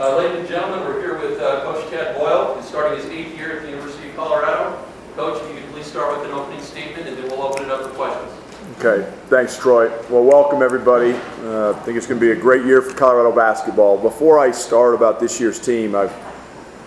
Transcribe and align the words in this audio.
Uh, 0.00 0.16
ladies 0.16 0.38
and 0.38 0.48
gentlemen, 0.48 0.80
we're 0.88 0.98
here 0.98 1.18
with 1.18 1.38
uh, 1.38 1.60
Coach 1.60 1.90
Tad 1.90 2.16
Boyle, 2.16 2.54
who's 2.54 2.64
starting 2.64 2.98
his 2.98 3.06
eighth 3.10 3.36
year 3.36 3.58
at 3.58 3.62
the 3.64 3.68
University 3.68 4.08
of 4.08 4.16
Colorado. 4.16 4.82
Coach, 5.14 5.42
if 5.42 5.54
you 5.54 5.60
could 5.60 5.70
please 5.72 5.84
start 5.84 6.16
with 6.16 6.26
an 6.26 6.32
opening 6.32 6.62
statement, 6.62 7.06
and 7.06 7.18
then 7.18 7.24
we'll 7.28 7.42
open 7.42 7.66
it 7.66 7.70
up 7.70 7.82
for 7.82 7.90
questions. 7.90 8.32
Okay, 8.78 9.12
thanks, 9.26 9.58
Troy. 9.58 9.90
Well, 10.08 10.24
welcome 10.24 10.62
everybody. 10.62 11.12
Uh, 11.42 11.74
I 11.76 11.80
think 11.80 11.98
it's 11.98 12.06
going 12.06 12.18
to 12.18 12.26
be 12.26 12.32
a 12.32 12.34
great 12.34 12.64
year 12.64 12.80
for 12.80 12.96
Colorado 12.96 13.30
basketball. 13.36 13.98
Before 13.98 14.38
I 14.38 14.52
start 14.52 14.94
about 14.94 15.20
this 15.20 15.38
year's 15.38 15.60
team, 15.60 15.94
I 15.94 16.10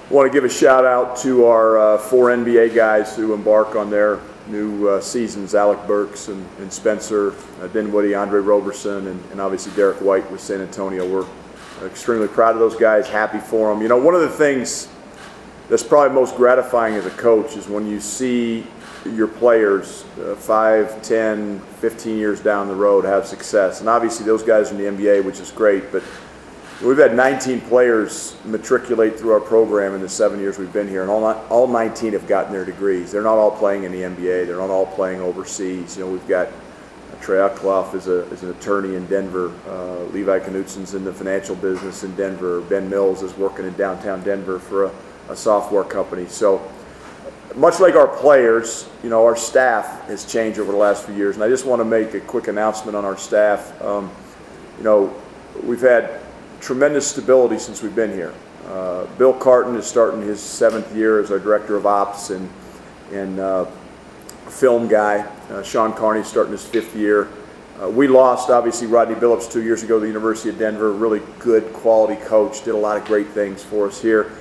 want 0.10 0.26
to 0.28 0.36
give 0.36 0.44
a 0.44 0.50
shout 0.50 0.84
out 0.84 1.16
to 1.18 1.46
our 1.46 1.78
uh, 1.78 1.98
four 2.00 2.30
NBA 2.30 2.74
guys 2.74 3.16
who 3.16 3.36
embark 3.36 3.76
on 3.76 3.92
their 3.92 4.22
new 4.48 4.88
uh, 4.88 5.00
seasons 5.00 5.54
Alec 5.54 5.86
Burks 5.86 6.30
and, 6.30 6.44
and 6.58 6.74
Spencer 6.74 7.36
uh, 7.62 7.68
Dinwiddie, 7.68 8.16
Andre 8.16 8.40
Roberson, 8.40 9.06
and, 9.06 9.24
and 9.32 9.40
obviously 9.40 9.72
Derrick 9.76 10.02
White 10.02 10.30
with 10.32 10.42
San 10.42 10.62
Antonio. 10.62 11.08
We're 11.08 11.28
extremely 11.84 12.28
proud 12.28 12.54
of 12.54 12.60
those 12.60 12.76
guys, 12.76 13.08
happy 13.08 13.40
for 13.40 13.74
them. 13.74 13.82
You 13.82 13.88
know, 13.88 13.98
one 13.98 14.16
of 14.16 14.22
the 14.22 14.30
things 14.30 14.88
that's 15.70 15.84
probably 15.84 16.14
most 16.14 16.36
gratifying 16.36 16.96
as 16.96 17.06
a 17.06 17.12
coach 17.12 17.56
is 17.58 17.68
when 17.68 17.88
you 17.88 18.00
see 18.00 18.66
your 19.06 19.28
players 19.28 20.06
uh, 20.22 20.36
5, 20.36 21.02
10, 21.02 21.60
15 21.60 22.18
years 22.18 22.40
down 22.40 22.68
the 22.68 22.76
road 22.76 23.06
have 23.06 23.26
success. 23.26 23.80
And 23.80 23.90
obviously, 23.90 24.26
those 24.26 24.44
guys 24.44 24.72
are 24.72 24.76
in 24.76 24.98
the 24.98 25.04
NBA, 25.04 25.26
which 25.26 25.40
is 25.40 25.52
great, 25.52 25.92
but 25.92 26.04
we've 26.82 26.98
had 26.98 27.16
19 27.16 27.62
players 27.62 28.38
matriculate 28.46 29.20
through 29.20 29.32
our 29.32 29.40
program 29.40 29.94
in 29.94 30.02
the 30.02 30.10
seven 30.10 30.40
years 30.40 30.58
we've 30.58 30.74
been 30.74 30.88
here, 30.88 31.02
and 31.02 31.12
all, 31.12 31.26
all 31.26 31.68
19 31.68 32.14
have 32.14 32.28
gotten 32.28 32.54
their 32.54 32.66
degrees. 32.66 33.12
They're 33.12 33.22
not 33.22 33.38
all 33.38 33.52
playing 33.52 33.84
in 33.84 33.92
the 33.92 34.02
NBA, 34.02 34.48
they're 34.48 34.58
not 34.58 34.70
all 34.70 34.86
playing 34.86 35.22
overseas. 35.22 35.98
You 35.98 36.06
know, 36.06 36.12
we've 36.12 36.28
got 36.28 36.50
Trey 37.22 37.38
Uckloff 37.38 37.96
is, 37.96 38.08
a, 38.08 38.22
is 38.32 38.44
an 38.44 38.52
attorney 38.52 38.96
in 38.96 39.06
Denver. 39.08 39.54
Uh, 39.68 40.04
Levi 40.12 40.40
Knutsson's 40.40 40.94
in 40.94 41.04
the 41.04 41.14
financial 41.14 41.56
business 41.56 42.04
in 42.04 42.16
Denver. 42.16 42.62
Ben 42.62 42.90
Mills 42.90 43.24
is 43.24 43.36
working 43.38 43.66
in 43.66 43.74
downtown 43.74 44.24
Denver 44.24 44.60
for 44.60 44.86
a, 44.86 44.92
a 45.30 45.36
software 45.36 45.84
company. 45.84 46.28
So, 46.28 46.62
much 47.56 47.80
like 47.80 47.96
our 47.96 48.08
players, 48.08 48.90
you 49.04 49.10
know, 49.10 49.24
our 49.24 49.36
staff 49.36 50.08
has 50.08 50.26
changed 50.26 50.60
over 50.60 50.72
the 50.72 50.78
last 50.78 51.06
few 51.06 51.16
years. 51.16 51.36
And 51.36 51.44
I 51.44 51.50
just 51.50 51.66
want 51.66 51.80
to 51.80 51.86
make 51.86 52.14
a 52.14 52.20
quick 52.20 52.48
announcement 52.48 52.96
on 52.96 53.06
our 53.06 53.18
staff. 53.18 53.80
Um, 53.82 54.10
you 54.78 54.84
know, 54.84 55.14
we've 55.62 55.82
had 55.82 56.20
tremendous 56.62 57.08
stability 57.08 57.60
since 57.60 57.84
we've 57.84 57.96
been 57.96 58.12
here. 58.12 58.34
Uh, 58.68 59.06
Bill 59.18 59.34
Cartun 59.34 59.76
is 59.76 59.86
starting 59.86 60.22
his 60.22 60.40
seventh 60.40 60.96
year 60.96 61.20
as 61.20 61.30
our 61.32 61.40
director 61.40 61.76
of 61.76 61.86
ops 61.86 62.30
and, 62.30 62.50
and 63.12 63.40
uh, 63.40 63.66
film 64.54 64.88
guy. 64.88 65.20
Uh, 65.50 65.64
Sean 65.64 65.94
Carney 65.94 66.24
starting 66.24 66.52
his 66.52 66.66
fifth 66.66 66.96
year. 66.96 67.28
Uh, 67.82 67.90
we 67.90 68.08
lost, 68.08 68.50
obviously, 68.50 68.88
Rodney 68.88 69.16
Billups 69.16 69.52
two 69.52 69.64
years 69.64 69.84
ago 69.84 70.00
the 70.00 70.08
University 70.08 70.50
of 70.50 70.60
Denver. 70.60 70.92
Really 70.92 71.22
good, 71.40 71.74
quality 71.74 72.22
coach. 72.26 72.64
Did 72.64 72.76
a 72.76 72.78
lot 72.78 72.98
of 72.98 73.06
great 73.06 73.28
things 73.30 73.64
for 73.64 73.88
us 73.88 74.02
here. 74.02 74.32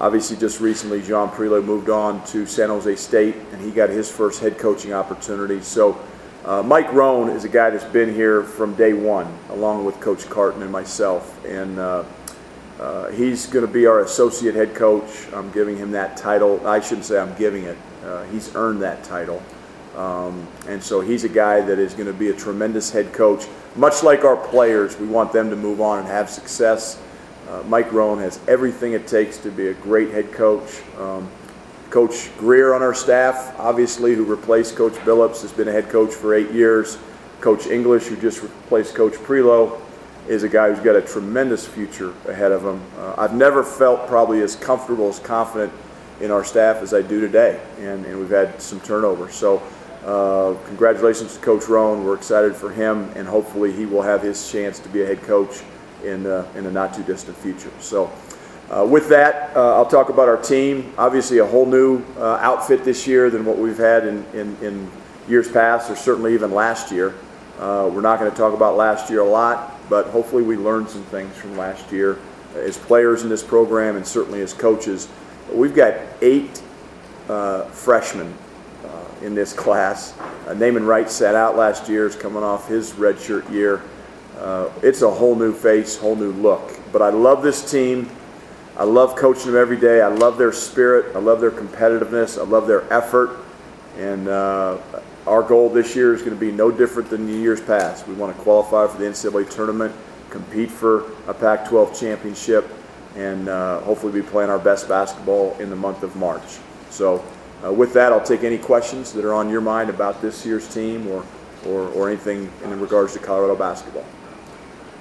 Obviously, 0.00 0.36
just 0.36 0.60
recently, 0.60 1.02
Jean 1.02 1.28
Prioleau 1.28 1.60
moved 1.60 1.90
on 1.90 2.24
to 2.26 2.46
San 2.46 2.70
Jose 2.70 2.96
State, 2.96 3.34
and 3.52 3.60
he 3.60 3.70
got 3.70 3.90
his 3.90 4.10
first 4.10 4.40
head 4.40 4.56
coaching 4.56 4.92
opportunity. 4.92 5.60
So, 5.60 6.00
uh, 6.44 6.62
Mike 6.62 6.92
Rohn 6.92 7.28
is 7.28 7.44
a 7.44 7.48
guy 7.48 7.68
that's 7.70 7.84
been 7.84 8.14
here 8.14 8.42
from 8.42 8.74
day 8.74 8.94
one, 8.94 9.26
along 9.50 9.84
with 9.84 10.00
Coach 10.00 10.24
Cartun 10.30 10.62
and 10.62 10.72
myself. 10.72 11.44
And 11.44 11.78
uh, 11.78 12.04
uh, 12.80 13.10
he's 13.10 13.46
going 13.46 13.66
to 13.66 13.72
be 13.72 13.86
our 13.86 14.00
associate 14.00 14.54
head 14.54 14.74
coach. 14.74 15.26
I'm 15.34 15.50
giving 15.50 15.76
him 15.76 15.90
that 15.90 16.16
title. 16.16 16.66
I 16.66 16.80
shouldn't 16.80 17.04
say 17.04 17.18
I'm 17.18 17.36
giving 17.36 17.64
it. 17.64 17.76
Uh, 18.02 18.22
he's 18.24 18.54
earned 18.54 18.80
that 18.82 19.04
title. 19.04 19.42
Um, 19.98 20.46
and 20.68 20.80
so 20.80 21.00
he's 21.00 21.24
a 21.24 21.28
guy 21.28 21.60
that 21.60 21.80
is 21.80 21.92
going 21.92 22.06
to 22.06 22.12
be 22.12 22.28
a 22.28 22.32
tremendous 22.32 22.92
head 22.92 23.12
coach. 23.12 23.46
Much 23.74 24.04
like 24.04 24.24
our 24.24 24.36
players, 24.36 24.96
we 24.96 25.08
want 25.08 25.32
them 25.32 25.50
to 25.50 25.56
move 25.56 25.80
on 25.80 25.98
and 25.98 26.06
have 26.06 26.30
success. 26.30 27.02
Uh, 27.48 27.64
Mike 27.66 27.92
Rohn 27.92 28.20
has 28.20 28.38
everything 28.46 28.92
it 28.92 29.08
takes 29.08 29.38
to 29.38 29.50
be 29.50 29.68
a 29.68 29.74
great 29.74 30.10
head 30.10 30.30
coach. 30.30 30.82
Um, 30.98 31.28
coach 31.90 32.30
Greer 32.38 32.74
on 32.74 32.82
our 32.82 32.94
staff, 32.94 33.58
obviously, 33.58 34.14
who 34.14 34.24
replaced 34.24 34.76
Coach 34.76 34.92
Billups, 34.92 35.42
has 35.42 35.52
been 35.52 35.66
a 35.66 35.72
head 35.72 35.88
coach 35.88 36.14
for 36.14 36.32
eight 36.32 36.52
years. 36.52 36.96
Coach 37.40 37.66
English, 37.66 38.06
who 38.06 38.16
just 38.16 38.40
replaced 38.42 38.94
Coach 38.94 39.14
Prioleau, 39.14 39.82
is 40.28 40.44
a 40.44 40.48
guy 40.48 40.72
who's 40.72 40.84
got 40.84 40.94
a 40.94 41.02
tremendous 41.02 41.66
future 41.66 42.14
ahead 42.28 42.52
of 42.52 42.64
him. 42.64 42.80
Uh, 42.98 43.14
I've 43.18 43.34
never 43.34 43.64
felt 43.64 44.06
probably 44.06 44.42
as 44.42 44.54
comfortable, 44.54 45.08
as 45.08 45.18
confident 45.18 45.72
in 46.20 46.30
our 46.30 46.44
staff 46.44 46.82
as 46.82 46.94
I 46.94 47.02
do 47.02 47.20
today, 47.20 47.60
and, 47.78 48.04
and 48.06 48.18
we've 48.18 48.30
had 48.30 48.60
some 48.60 48.80
turnover. 48.80 49.30
So, 49.30 49.62
uh, 50.08 50.56
congratulations 50.64 51.34
to 51.34 51.40
Coach 51.40 51.68
Rohn. 51.68 52.02
We're 52.02 52.14
excited 52.14 52.56
for 52.56 52.70
him, 52.70 53.10
and 53.14 53.28
hopefully, 53.28 53.72
he 53.72 53.84
will 53.84 54.00
have 54.00 54.22
his 54.22 54.50
chance 54.50 54.78
to 54.78 54.88
be 54.88 55.02
a 55.02 55.06
head 55.06 55.20
coach 55.24 55.60
in, 56.02 56.24
uh, 56.24 56.50
in 56.56 56.64
a 56.64 56.70
not 56.70 56.94
too 56.94 57.02
distant 57.02 57.36
future. 57.36 57.70
So, 57.78 58.10
uh, 58.70 58.86
with 58.90 59.10
that, 59.10 59.54
uh, 59.54 59.74
I'll 59.74 59.84
talk 59.84 60.08
about 60.08 60.26
our 60.26 60.38
team. 60.38 60.94
Obviously, 60.96 61.38
a 61.38 61.44
whole 61.44 61.66
new 61.66 62.02
uh, 62.16 62.38
outfit 62.40 62.84
this 62.84 63.06
year 63.06 63.28
than 63.28 63.44
what 63.44 63.58
we've 63.58 63.76
had 63.76 64.06
in, 64.06 64.24
in, 64.32 64.56
in 64.62 64.90
years 65.28 65.50
past, 65.52 65.90
or 65.90 65.96
certainly 65.96 66.32
even 66.32 66.52
last 66.54 66.90
year. 66.90 67.14
Uh, 67.58 67.90
we're 67.92 68.00
not 68.00 68.18
going 68.18 68.30
to 68.30 68.36
talk 68.36 68.54
about 68.54 68.78
last 68.78 69.10
year 69.10 69.20
a 69.20 69.28
lot, 69.28 69.78
but 69.90 70.06
hopefully, 70.06 70.42
we 70.42 70.56
learned 70.56 70.88
some 70.88 71.04
things 71.04 71.36
from 71.36 71.54
last 71.58 71.92
year 71.92 72.18
as 72.54 72.78
players 72.78 73.24
in 73.24 73.28
this 73.28 73.42
program 73.42 73.94
and 73.96 74.06
certainly 74.06 74.40
as 74.40 74.54
coaches. 74.54 75.06
We've 75.52 75.74
got 75.74 75.96
eight 76.22 76.62
freshmen 77.72 78.32
in 79.22 79.34
this 79.34 79.52
class. 79.52 80.16
Uh, 80.18 80.54
Namon 80.54 80.86
Wright 80.86 81.10
sat 81.10 81.34
out 81.34 81.56
last 81.56 81.88
year, 81.88 82.06
is 82.06 82.16
coming 82.16 82.42
off 82.42 82.68
his 82.68 82.92
redshirt 82.92 83.50
year. 83.50 83.82
Uh, 84.38 84.70
it's 84.82 85.02
a 85.02 85.10
whole 85.10 85.34
new 85.34 85.52
face, 85.52 85.96
whole 85.96 86.16
new 86.16 86.32
look. 86.32 86.78
But 86.92 87.02
I 87.02 87.10
love 87.10 87.42
this 87.42 87.68
team. 87.68 88.08
I 88.76 88.84
love 88.84 89.16
coaching 89.16 89.52
them 89.52 89.60
every 89.60 89.76
day. 89.76 90.00
I 90.00 90.08
love 90.08 90.38
their 90.38 90.52
spirit. 90.52 91.16
I 91.16 91.18
love 91.18 91.40
their 91.40 91.50
competitiveness. 91.50 92.38
I 92.38 92.44
love 92.44 92.68
their 92.68 92.90
effort. 92.92 93.36
And 93.96 94.28
uh, 94.28 94.78
our 95.26 95.42
goal 95.42 95.68
this 95.68 95.96
year 95.96 96.14
is 96.14 96.22
going 96.22 96.34
to 96.34 96.40
be 96.40 96.52
no 96.52 96.70
different 96.70 97.10
than 97.10 97.26
the 97.26 97.32
years 97.32 97.60
past. 97.60 98.06
We 98.06 98.14
want 98.14 98.36
to 98.36 98.42
qualify 98.42 98.86
for 98.86 98.96
the 98.98 99.06
NCAA 99.06 99.50
tournament, 99.50 99.94
compete 100.30 100.70
for 100.70 101.10
a 101.26 101.34
Pac 101.34 101.68
12 101.68 101.98
championship, 101.98 102.70
and 103.16 103.48
uh, 103.48 103.80
hopefully 103.80 104.12
be 104.12 104.26
playing 104.26 104.50
our 104.50 104.58
best 104.58 104.88
basketball 104.88 105.56
in 105.58 105.70
the 105.70 105.76
month 105.76 106.04
of 106.04 106.14
March. 106.14 106.58
So, 106.90 107.24
uh, 107.64 107.72
with 107.72 107.92
that, 107.94 108.12
I'll 108.12 108.22
take 108.22 108.44
any 108.44 108.58
questions 108.58 109.12
that 109.12 109.24
are 109.24 109.34
on 109.34 109.50
your 109.50 109.60
mind 109.60 109.90
about 109.90 110.22
this 110.22 110.46
year's 110.46 110.72
team 110.72 111.08
or, 111.08 111.24
or, 111.66 111.88
or 111.88 112.08
anything 112.08 112.50
in 112.64 112.80
regards 112.80 113.12
to 113.14 113.18
Colorado 113.18 113.56
basketball. 113.56 114.04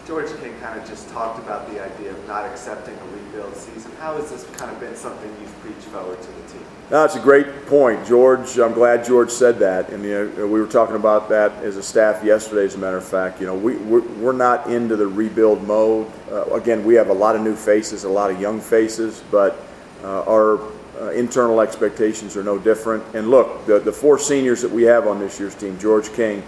George 0.08 0.30
King 0.40 0.58
kind 0.62 0.80
of 0.80 0.88
just 0.88 1.10
talked 1.10 1.38
about 1.38 1.70
the 1.70 1.84
idea 1.84 2.12
of 2.12 2.28
not 2.28 2.46
accepting 2.46 2.96
a 2.96 3.06
rebuild 3.08 3.54
season. 3.58 3.92
How 4.00 4.16
has 4.16 4.32
this 4.32 4.46
kind 4.56 4.72
of 4.72 4.80
been 4.80 4.96
something 4.96 5.30
you've 5.42 5.60
preached 5.60 5.82
forward 5.90 6.22
to 6.22 6.28
the 6.28 6.54
team? 6.54 6.66
That's 6.90 7.18
a 7.18 7.20
great 7.20 7.66
point, 7.66 8.08
George. 8.08 8.58
I'm 8.58 8.72
glad 8.72 9.04
George 9.04 9.30
said 9.30 9.60
that. 9.60 9.90
And 9.90 10.06
you 10.06 10.32
know, 10.38 10.48
we 10.48 10.62
were 10.62 10.68
talking 10.68 10.96
about 10.96 11.28
that 11.28 11.52
as 11.62 11.76
a 11.76 11.84
staff 11.84 12.24
yesterday, 12.24 12.64
as 12.64 12.76
a 12.76 12.78
matter 12.78 12.96
of 12.96 13.04
fact. 13.04 13.42
You 13.42 13.48
know, 13.48 13.56
we, 13.56 13.76
we're, 13.76 14.08
we're 14.20 14.32
not 14.32 14.68
into 14.68 14.96
the 14.96 15.08
rebuild 15.08 15.68
mode. 15.68 16.10
Uh, 16.32 16.46
again, 16.54 16.86
we 16.86 16.96
have 16.96 17.10
a 17.10 17.14
lot 17.14 17.36
of 17.36 17.42
new 17.42 17.58
faces, 17.58 18.06
a 18.06 18.10
lot 18.10 18.32
of 18.32 18.40
young 18.40 18.62
faces, 18.62 19.22
but 19.30 19.62
uh, 20.06 20.24
our 20.24 20.58
uh, 21.00 21.12
internal 21.12 21.62
expectations 21.62 22.36
are 22.36 22.44
no 22.44 22.58
different. 22.58 23.04
And 23.14 23.30
look, 23.30 23.66
the, 23.66 23.80
the 23.80 23.92
four 23.92 24.18
seniors 24.18 24.62
that 24.62 24.72
we 24.72 24.84
have 24.84 25.08
on 25.08 25.20
this 25.20 25.40
year's 25.40 25.56
team, 25.56 25.78
George 25.80 26.12
King, 26.14 26.44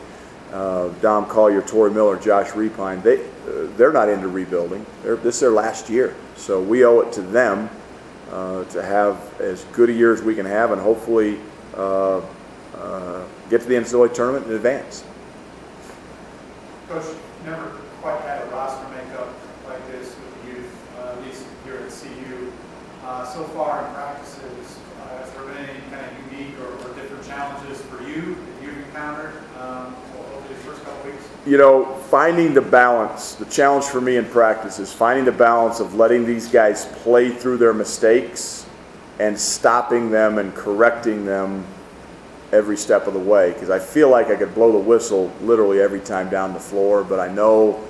uh, 0.52 0.90
Dom 1.02 1.26
Collier, 1.28 1.62
Tory 1.62 1.92
Miller, 1.92 2.18
Josh 2.18 2.50
Repine, 2.50 3.02
they, 3.04 3.20
uh, 3.20 3.68
they're 3.78 3.94
not 3.94 4.10
into 4.10 4.28
rebuilding. 4.28 4.86
They're, 5.04 5.16
this 5.18 5.36
is 5.36 5.42
their 5.42 5.52
last 5.52 5.90
year. 5.90 6.16
So 6.36 6.62
we 6.62 6.86
owe 6.86 7.02
it 7.02 7.12
to 7.14 7.22
them 7.22 7.70
uh, 8.32 8.64
to 8.66 8.82
have 8.82 9.40
as 9.40 9.64
good 9.66 9.90
a 9.90 9.94
year 9.94 10.14
as 10.14 10.22
we 10.22 10.36
can 10.36 10.46
have 10.46 10.72
and 10.72 10.82
hopefully 10.82 11.40
uh, 11.76 12.22
uh, 12.76 13.24
get 13.50 13.62
to 13.62 13.68
the 13.68 13.76
NCAA 13.76 14.14
tournament 14.14 14.48
in 14.48 14.54
advance. 14.54 15.04
Coach, 16.88 17.16
never 17.46 17.70
quite 18.02 18.20
had 18.22 18.48
a 18.48 18.50
roster 18.52 18.88
makeup 18.90 19.28
like 19.68 19.86
this 19.92 20.16
with 20.16 20.42
the 20.42 20.52
youth, 20.52 20.98
at 21.00 21.22
least 21.22 21.44
here 21.66 21.76
at 21.76 21.92
CU. 21.92 22.52
Uh, 23.04 23.26
so 23.26 23.44
far 23.46 23.86
in 23.86 23.94
practices, 23.94 24.78
uh, 25.02 25.18
has 25.18 25.32
there 25.32 25.44
been 25.44 25.58
any 25.58 25.80
kind 25.90 26.06
of 26.06 26.32
unique 26.32 26.54
or, 26.60 26.68
or 26.86 26.94
different 26.96 27.26
challenges 27.26 27.82
for 27.84 28.04
you 28.04 28.36
that 28.36 28.64
you've 28.64 28.78
encountered 28.78 29.34
um, 29.58 29.96
over 30.18 30.54
first 30.56 30.84
couple 30.84 31.10
weeks? 31.10 31.24
You 31.46 31.58
know, 31.58 31.96
finding 32.10 32.54
the 32.54 32.62
balance, 32.62 33.36
the 33.36 33.46
challenge 33.46 33.86
for 33.86 34.02
me 34.02 34.18
in 34.18 34.26
practice 34.26 34.80
is 34.80 34.92
finding 34.92 35.24
the 35.24 35.32
balance 35.32 35.80
of 35.80 35.96
letting 35.96 36.26
these 36.26 36.50
guys 36.50 36.88
play 37.04 37.32
through 37.32 37.58
their 37.58 37.74
mistakes 37.74 38.66
and 39.20 39.40
stopping 39.40 40.12
them 40.12 40.38
and 40.38 40.54
correcting 40.54 41.26
them 41.26 41.66
every 42.52 42.76
step 42.76 43.08
of 43.08 43.14
the 43.14 43.20
way 43.20 43.54
because 43.54 43.70
I 43.70 43.80
feel 43.80 44.10
like 44.10 44.28
I 44.28 44.36
could 44.36 44.54
blow 44.54 44.74
the 44.74 44.78
whistle 44.78 45.32
literally 45.42 45.80
every 45.80 46.02
time 46.02 46.30
down 46.30 46.54
the 46.54 46.60
floor, 46.60 47.06
but 47.06 47.20
I 47.20 47.32
know, 47.32 47.82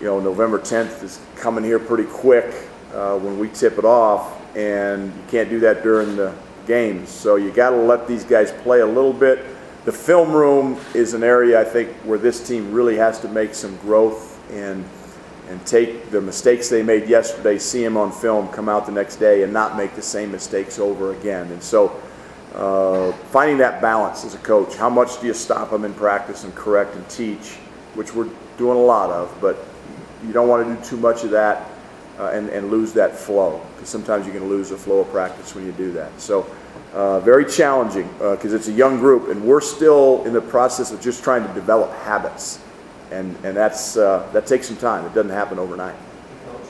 you 0.00 0.06
know, 0.06 0.18
November 0.18 0.58
10th 0.58 1.04
is 1.04 1.20
coming 1.36 1.62
here 1.62 1.78
pretty 1.78 2.08
quick 2.10 2.68
uh, 2.94 3.18
when 3.18 3.38
we 3.38 3.48
tip 3.48 3.76
it 3.78 3.84
off, 3.84 4.40
and 4.56 5.06
you 5.06 5.22
can't 5.28 5.50
do 5.50 5.60
that 5.60 5.82
during 5.82 6.16
the 6.16 6.32
games. 6.66 7.08
So 7.08 7.36
you 7.36 7.50
got 7.50 7.70
to 7.70 7.76
let 7.76 8.06
these 8.06 8.24
guys 8.24 8.52
play 8.52 8.80
a 8.80 8.86
little 8.86 9.12
bit. 9.12 9.44
The 9.84 9.92
film 9.92 10.32
room 10.32 10.78
is 10.94 11.12
an 11.12 11.22
area 11.22 11.60
I 11.60 11.64
think 11.64 11.90
where 12.04 12.18
this 12.18 12.46
team 12.46 12.72
really 12.72 12.96
has 12.96 13.20
to 13.20 13.28
make 13.28 13.54
some 13.54 13.76
growth 13.78 14.40
and 14.50 14.84
and 15.48 15.64
take 15.66 16.10
the 16.10 16.22
mistakes 16.22 16.70
they 16.70 16.82
made 16.82 17.06
yesterday, 17.06 17.58
see 17.58 17.84
them 17.84 17.98
on 17.98 18.10
film, 18.10 18.48
come 18.48 18.66
out 18.66 18.86
the 18.86 18.92
next 18.92 19.16
day, 19.16 19.42
and 19.42 19.52
not 19.52 19.76
make 19.76 19.94
the 19.94 20.00
same 20.00 20.32
mistakes 20.32 20.78
over 20.78 21.12
again. 21.12 21.52
And 21.52 21.62
so, 21.62 22.00
uh, 22.54 23.12
finding 23.30 23.58
that 23.58 23.82
balance 23.82 24.24
as 24.24 24.34
a 24.34 24.38
coach, 24.38 24.74
how 24.74 24.88
much 24.88 25.20
do 25.20 25.26
you 25.26 25.34
stop 25.34 25.70
them 25.70 25.84
in 25.84 25.92
practice 25.92 26.44
and 26.44 26.54
correct 26.54 26.96
and 26.96 27.06
teach, 27.10 27.56
which 27.92 28.14
we're 28.14 28.30
doing 28.56 28.78
a 28.78 28.82
lot 28.82 29.10
of, 29.10 29.36
but 29.38 29.58
you 30.26 30.32
don't 30.32 30.48
want 30.48 30.66
to 30.66 30.74
do 30.74 30.88
too 30.88 30.96
much 30.96 31.24
of 31.24 31.30
that 31.32 31.73
uh, 32.18 32.28
and, 32.28 32.48
and 32.50 32.70
lose 32.70 32.92
that 32.92 33.16
flow 33.16 33.60
because 33.74 33.88
sometimes 33.88 34.26
you 34.26 34.32
can 34.32 34.48
lose 34.48 34.70
the 34.70 34.76
flow 34.76 35.00
of 35.00 35.10
practice 35.10 35.54
when 35.54 35.66
you 35.66 35.72
do 35.72 35.92
that. 35.92 36.20
So, 36.20 36.46
uh, 36.92 37.18
very 37.20 37.44
challenging 37.44 38.08
because 38.18 38.52
it's 38.52 38.68
a 38.68 38.72
young 38.72 38.98
group 38.98 39.28
and 39.28 39.44
we're 39.44 39.60
still 39.60 40.22
in 40.24 40.32
the 40.32 40.40
process 40.40 40.92
of 40.92 41.00
just 41.00 41.24
trying 41.24 41.46
to 41.46 41.52
develop 41.52 41.92
habits, 42.02 42.60
and 43.10 43.36
and 43.44 43.56
that's 43.56 43.96
uh, 43.96 44.28
that 44.32 44.46
takes 44.46 44.68
some 44.68 44.76
time. 44.76 45.04
It 45.04 45.12
doesn't 45.12 45.32
happen 45.32 45.58
overnight. 45.58 45.96
Coach, 46.46 46.60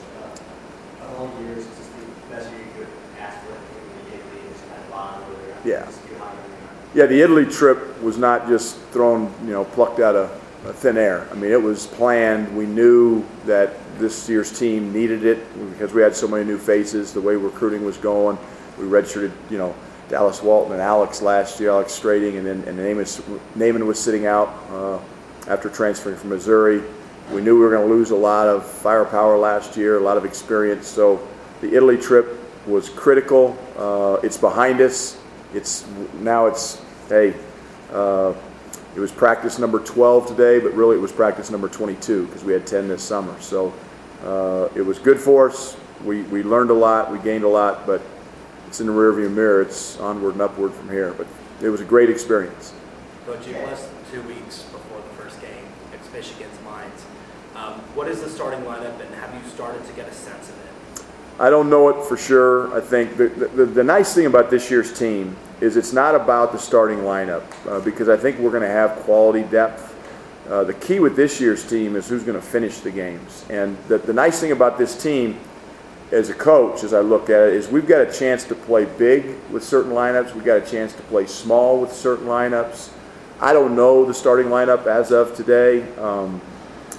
uh, 1.01 1.05
of 1.05 1.19
all 1.19 1.41
years, 1.43 1.59
is 1.59 1.67
this 1.67 1.87
the 1.87 2.35
best 2.35 2.49
year 2.51 2.59
you 2.59 2.71
could 2.73 2.87
ask 3.19 3.37
for, 3.45 3.53
maybe 3.53 4.09
the 4.09 4.15
Italy, 4.17 4.49
just 4.49 4.67
kind 4.67 4.81
of 4.81 4.89
bond 4.89 5.23
over 5.23 5.45
there? 5.45 5.79
Yeah. 5.79 5.85
Just 5.85 6.07
get 6.07 6.17
higher 6.17 6.35
than 6.35 6.99
Yeah, 6.99 7.05
the 7.05 7.21
Italy 7.21 7.45
trip 7.45 8.01
was 8.01 8.17
not 8.17 8.47
just 8.47 8.79
thrown, 8.91 9.31
you 9.43 9.51
know, 9.51 9.63
plucked 9.63 9.99
out 9.99 10.15
of 10.15 10.44
thin 10.73 10.97
air. 10.97 11.27
I 11.31 11.35
mean, 11.35 11.51
it 11.51 11.61
was 11.61 11.87
planned. 11.87 12.55
We 12.55 12.65
knew 12.65 13.23
that 13.45 13.73
this 13.97 14.27
year's 14.27 14.57
team 14.57 14.91
needed 14.91 15.23
it 15.25 15.39
because 15.71 15.93
we 15.93 16.01
had 16.01 16.15
so 16.15 16.27
many 16.27 16.43
new 16.43 16.57
faces. 16.57 17.13
The 17.13 17.21
way 17.21 17.35
recruiting 17.35 17.85
was 17.85 17.97
going, 17.97 18.37
we 18.77 18.85
registered, 18.85 19.31
you 19.49 19.57
know, 19.57 19.75
Dallas 20.09 20.41
Walton 20.41 20.73
and 20.73 20.81
Alex 20.81 21.21
last 21.21 21.59
year, 21.59 21.71
Alex 21.71 21.97
Strating, 21.99 22.37
and 22.37 22.45
then 22.45 22.63
and 22.67 22.77
Namon, 22.77 23.39
Namon 23.55 23.85
was 23.85 23.99
sitting 23.99 24.25
out 24.25 24.49
uh, 24.69 24.99
after 25.47 25.69
transferring 25.69 26.17
from 26.17 26.29
Missouri. 26.29 26.83
We 27.31 27.41
knew 27.41 27.55
we 27.55 27.61
were 27.61 27.71
going 27.71 27.87
to 27.87 27.93
lose 27.93 28.11
a 28.11 28.15
lot 28.15 28.47
of 28.47 28.69
firepower 28.69 29.37
last 29.37 29.75
year, 29.75 29.97
a 29.97 30.01
lot 30.01 30.17
of 30.17 30.25
experience. 30.25 30.87
So 30.87 31.27
the 31.61 31.73
Italy 31.73 31.97
trip 31.97 32.39
was 32.67 32.89
critical. 32.89 33.57
Uh, 33.77 34.19
it's 34.21 34.37
behind 34.37 34.79
us. 34.81 35.17
It's 35.53 35.87
now 36.19 36.45
it's 36.45 36.81
hey. 37.09 37.33
Uh, 37.91 38.33
it 38.95 38.99
was 38.99 39.11
practice 39.11 39.59
number 39.59 39.79
12 39.79 40.27
today, 40.27 40.59
but 40.59 40.73
really 40.73 40.95
it 40.95 41.01
was 41.01 41.11
practice 41.11 41.51
number 41.51 41.67
22 41.67 42.27
because 42.27 42.43
we 42.43 42.53
had 42.53 42.65
10 42.65 42.87
this 42.87 43.03
summer. 43.03 43.35
So 43.41 43.73
uh, 44.23 44.69
it 44.73 44.81
was 44.81 44.99
good 44.99 45.19
for 45.19 45.49
us. 45.49 45.75
We, 46.05 46.21
we 46.23 46.43
learned 46.43 46.69
a 46.69 46.75
lot, 46.75 47.11
we 47.11 47.19
gained 47.19 47.43
a 47.43 47.49
lot, 47.49 47.85
but 47.85 48.01
it's 48.67 48.79
in 48.79 48.87
the 48.87 48.93
rearview 48.93 49.31
mirror. 49.31 49.61
It's 49.61 49.99
onward 49.99 50.33
and 50.33 50.41
upward 50.41 50.73
from 50.73 50.89
here. 50.89 51.13
But 51.13 51.27
it 51.61 51.69
was 51.69 51.81
a 51.81 51.85
great 51.85 52.09
experience. 52.09 52.73
Coach, 53.25 53.47
you've 53.47 53.57
less 53.57 53.85
than 53.87 53.95
two 54.11 54.27
weeks 54.27 54.63
before 54.63 54.97
the 54.97 55.23
first 55.23 55.41
game, 55.41 55.65
especially 56.01 56.43
against 56.43 56.61
Mines. 56.63 57.05
Um, 57.55 57.73
what 57.95 58.07
is 58.07 58.21
the 58.21 58.29
starting 58.29 58.61
lineup, 58.61 58.99
and 58.99 59.13
have 59.15 59.33
you 59.33 59.49
started 59.49 59.85
to 59.85 59.93
get 59.93 60.07
a 60.07 60.13
sense 60.13 60.49
of 60.49 60.55
it? 60.55 61.05
I 61.39 61.49
don't 61.49 61.69
know 61.69 61.89
it 61.89 62.05
for 62.05 62.17
sure. 62.17 62.73
I 62.75 62.81
think 62.81 63.17
the, 63.17 63.27
the, 63.27 63.65
the 63.65 63.83
nice 63.83 64.13
thing 64.13 64.25
about 64.25 64.49
this 64.49 64.69
year's 64.69 64.97
team 64.97 65.35
is 65.61 65.77
it's 65.77 65.93
not 65.93 66.15
about 66.15 66.51
the 66.51 66.57
starting 66.57 66.99
lineup 66.99 67.43
uh, 67.67 67.79
because 67.79 68.09
I 68.09 68.17
think 68.17 68.39
we're 68.39 68.51
going 68.51 68.61
to 68.63 68.67
have 68.67 68.91
quality 69.03 69.43
depth. 69.43 69.93
Uh, 70.49 70.63
the 70.63 70.73
key 70.73 70.99
with 70.99 71.15
this 71.15 71.41
year's 71.41 71.67
team 71.67 71.95
is 71.95 72.07
who's 72.07 72.23
going 72.23 72.39
to 72.39 72.45
finish 72.45 72.79
the 72.79 72.91
games. 72.91 73.45
And 73.49 73.77
the, 73.87 73.97
the 73.97 74.13
nice 74.13 74.39
thing 74.39 74.51
about 74.51 74.77
this 74.77 75.01
team, 75.01 75.39
as 76.11 76.29
a 76.29 76.35
coach, 76.35 76.83
as 76.83 76.93
I 76.93 76.99
look 76.99 77.29
at 77.29 77.47
it, 77.47 77.53
is 77.53 77.67
we've 77.67 77.87
got 77.87 78.07
a 78.07 78.11
chance 78.11 78.43
to 78.45 78.55
play 78.55 78.85
big 78.85 79.35
with 79.49 79.63
certain 79.63 79.91
lineups. 79.91 80.35
We've 80.35 80.45
got 80.45 80.57
a 80.57 80.65
chance 80.65 80.93
to 80.93 81.01
play 81.03 81.25
small 81.25 81.81
with 81.81 81.91
certain 81.91 82.27
lineups. 82.27 82.91
I 83.39 83.53
don't 83.53 83.75
know 83.75 84.05
the 84.05 84.13
starting 84.13 84.47
lineup 84.47 84.85
as 84.85 85.11
of 85.11 85.35
today, 85.35 85.91
um, 85.97 86.41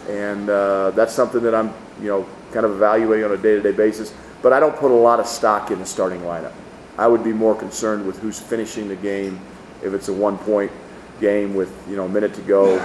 and 0.08 0.50
uh, 0.50 0.90
that's 0.90 1.12
something 1.12 1.42
that 1.42 1.54
I'm, 1.54 1.72
you 2.00 2.08
know, 2.08 2.26
kind 2.52 2.66
of 2.66 2.72
evaluating 2.72 3.24
on 3.24 3.32
a 3.32 3.36
day-to-day 3.36 3.72
basis. 3.72 4.12
But 4.42 4.52
I 4.52 4.60
don't 4.60 4.76
put 4.76 4.90
a 4.90 4.94
lot 4.94 5.20
of 5.20 5.26
stock 5.26 5.70
in 5.70 5.78
the 5.78 5.86
starting 5.86 6.20
lineup. 6.22 6.52
I 6.98 7.06
would 7.06 7.22
be 7.22 7.32
more 7.32 7.54
concerned 7.54 8.06
with 8.06 8.18
who's 8.18 8.40
finishing 8.40 8.88
the 8.88 8.96
game. 8.96 9.40
If 9.82 9.92
it's 9.92 10.08
a 10.08 10.12
one-point 10.12 10.72
game 11.20 11.54
with 11.54 11.72
you 11.88 11.96
know 11.96 12.04
a 12.04 12.08
minute 12.08 12.34
to 12.34 12.42
go, 12.42 12.78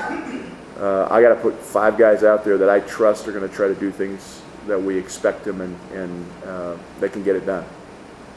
uh, 0.79 1.07
I 1.09 1.21
got 1.21 1.29
to 1.29 1.35
put 1.35 1.55
five 1.55 1.97
guys 1.97 2.23
out 2.23 2.43
there 2.43 2.57
that 2.57 2.69
I 2.69 2.81
trust 2.81 3.27
are 3.27 3.31
going 3.31 3.47
to 3.47 3.55
try 3.55 3.67
to 3.67 3.75
do 3.75 3.91
things 3.91 4.41
that 4.67 4.81
we 4.81 4.97
expect 4.97 5.43
them 5.43 5.61
and 5.61 5.77
and 5.93 6.25
uh, 6.45 6.77
they 6.99 7.09
can 7.09 7.23
get 7.23 7.35
it 7.35 7.45
done. 7.45 7.65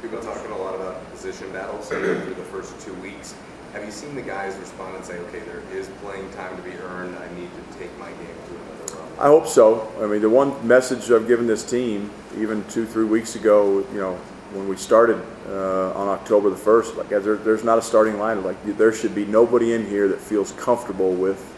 We've 0.03 0.11
been 0.11 0.23
talking 0.23 0.51
a 0.51 0.59
lot 0.59 0.75
about 0.75 1.11
position 1.13 1.51
battles 1.53 1.89
through 1.89 2.35
the 2.35 2.45
first 2.45 2.79
two 2.81 2.93
weeks. 2.95 3.35
Have 3.73 3.85
you 3.85 3.91
seen 3.91 4.15
the 4.15 4.23
guys 4.23 4.57
respond 4.59 4.95
and 4.95 5.05
say, 5.05 5.19
okay, 5.19 5.41
there 5.41 5.63
is 5.73 5.89
playing 6.03 6.31
time 6.35 6.57
to 6.57 6.63
be 6.63 6.77
earned. 6.77 7.17
I 7.17 7.35
need 7.35 7.49
to 7.49 7.79
take 7.79 7.99
my 7.99 8.09
game 8.11 8.37
to 8.47 8.55
another 8.55 8.95
level? 8.95 9.19
I 9.19 9.27
hope 9.27 9.49
so. 9.49 9.91
I 10.01 10.07
mean, 10.07 10.21
the 10.21 10.31
one 10.31 10.55
message 10.67 11.11
I've 11.11 11.27
given 11.27 11.49
this 11.49 11.69
team, 11.69 12.11
even 12.39 12.65
two, 12.69 12.87
three 12.87 13.05
weeks 13.05 13.35
ago, 13.35 13.79
you 13.93 13.99
know, 13.99 14.21
when 14.55 14.69
we 14.69 14.77
started 14.77 15.21
uh, 15.49 15.93
on 15.93 16.09
October 16.09 16.49
the 16.49 16.57
1st, 16.57 16.97
like 16.97 17.09
there, 17.09 17.37
there's 17.37 17.65
not 17.65 17.77
a 17.77 17.83
starting 17.83 18.15
lineup. 18.15 18.45
Like 18.45 18.77
there 18.77 18.93
should 18.93 19.15
be 19.15 19.25
nobody 19.25 19.75
in 19.75 19.85
here 19.87 20.07
that 20.09 20.21
feels 20.21 20.53
comfortable 20.53 21.13
with, 21.13 21.53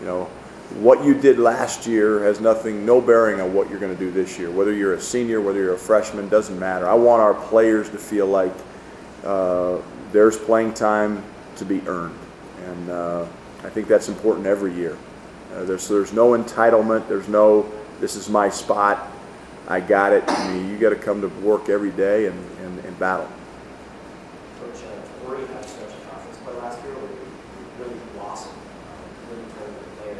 you 0.00 0.06
know, 0.06 0.24
what 0.74 1.02
you 1.02 1.18
did 1.18 1.38
last 1.38 1.86
year 1.86 2.22
has 2.24 2.40
nothing, 2.40 2.84
no 2.84 3.00
bearing 3.00 3.40
on 3.40 3.54
what 3.54 3.70
you're 3.70 3.78
going 3.78 3.94
to 3.94 3.98
do 3.98 4.10
this 4.10 4.38
year. 4.38 4.50
Whether 4.50 4.74
you're 4.74 4.92
a 4.92 5.00
senior, 5.00 5.40
whether 5.40 5.58
you're 5.58 5.74
a 5.74 5.78
freshman, 5.78 6.28
doesn't 6.28 6.58
matter. 6.58 6.86
I 6.86 6.94
want 6.94 7.22
our 7.22 7.32
players 7.32 7.88
to 7.88 7.96
feel 7.96 8.26
like 8.26 8.52
uh, 9.24 9.78
there's 10.12 10.36
playing 10.36 10.74
time 10.74 11.24
to 11.56 11.64
be 11.64 11.80
earned, 11.86 12.18
and 12.66 12.90
uh, 12.90 13.26
I 13.64 13.70
think 13.70 13.88
that's 13.88 14.10
important 14.10 14.46
every 14.46 14.74
year. 14.74 14.98
Uh, 15.54 15.64
there's 15.64 15.88
there's 15.88 16.12
no 16.12 16.32
entitlement. 16.32 17.08
There's 17.08 17.28
no 17.28 17.66
this 17.98 18.14
is 18.14 18.28
my 18.28 18.50
spot. 18.50 19.10
I 19.70 19.80
got 19.80 20.14
it. 20.14 20.24
I 20.26 20.50
mean, 20.50 20.70
you 20.70 20.78
got 20.78 20.90
to 20.90 20.96
come 20.96 21.20
to 21.20 21.28
work 21.28 21.68
every 21.68 21.90
day 21.90 22.24
and, 22.26 22.38
and, 22.62 22.78
and 22.86 22.98
battle. 22.98 23.28
Coach, 24.58 24.82
uh, 24.82 25.36
had 25.36 25.64
such 25.64 25.90
a 25.90 26.08
conference 26.08 26.38
play 26.42 26.54
last 26.54 26.82
year 26.82 26.94
where 26.94 27.10
he 27.12 27.82
really 27.82 28.00
blossomed, 28.14 28.54
um, 28.54 29.30
really 29.30 29.42
turned 29.52 29.76
the 29.76 30.00
player. 30.00 30.16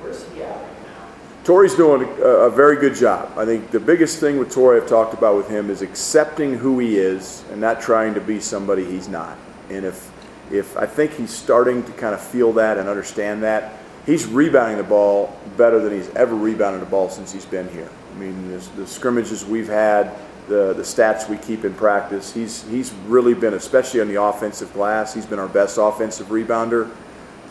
Where's 0.00 0.30
he 0.30 0.42
at 0.44 0.54
right 0.54 0.82
now? 0.84 1.08
Tory's 1.42 1.74
doing 1.74 2.04
a, 2.20 2.46
a 2.46 2.50
very 2.50 2.76
good 2.76 2.94
job. 2.94 3.36
I 3.36 3.44
think 3.44 3.72
the 3.72 3.80
biggest 3.80 4.20
thing 4.20 4.38
with 4.38 4.52
Tory 4.52 4.80
I've 4.80 4.88
talked 4.88 5.14
about 5.14 5.36
with 5.36 5.48
him 5.48 5.68
is 5.68 5.82
accepting 5.82 6.56
who 6.56 6.78
he 6.78 6.98
is 6.98 7.42
and 7.50 7.60
not 7.60 7.80
trying 7.80 8.14
to 8.14 8.20
be 8.20 8.38
somebody 8.38 8.84
he's 8.84 9.08
not. 9.08 9.36
And 9.68 9.84
if 9.84 10.12
if 10.52 10.76
I 10.76 10.86
think 10.86 11.14
he's 11.14 11.32
starting 11.32 11.82
to 11.84 11.92
kind 11.92 12.14
of 12.14 12.20
feel 12.20 12.52
that 12.52 12.78
and 12.78 12.88
understand 12.88 13.42
that, 13.42 13.72
he's 14.06 14.26
rebounding 14.26 14.76
the 14.76 14.84
ball 14.84 15.36
better 15.56 15.80
than 15.80 15.92
he's 15.92 16.10
ever 16.14 16.36
rebounded 16.36 16.82
the 16.82 16.90
ball 16.90 17.08
since 17.08 17.32
he's 17.32 17.46
been 17.46 17.68
here. 17.70 17.88
I 18.12 18.18
mean, 18.18 18.50
the, 18.50 18.58
the 18.76 18.86
scrimmages 18.86 19.44
we've 19.44 19.68
had, 19.68 20.12
the 20.48 20.72
the 20.74 20.82
stats 20.82 21.28
we 21.28 21.38
keep 21.38 21.64
in 21.64 21.74
practice, 21.74 22.32
he's 22.32 22.62
he's 22.68 22.92
really 23.06 23.34
been, 23.34 23.54
especially 23.54 24.00
on 24.00 24.08
the 24.08 24.20
offensive 24.20 24.72
glass, 24.72 25.14
he's 25.14 25.26
been 25.26 25.38
our 25.38 25.48
best 25.48 25.78
offensive 25.80 26.28
rebounder. 26.28 26.90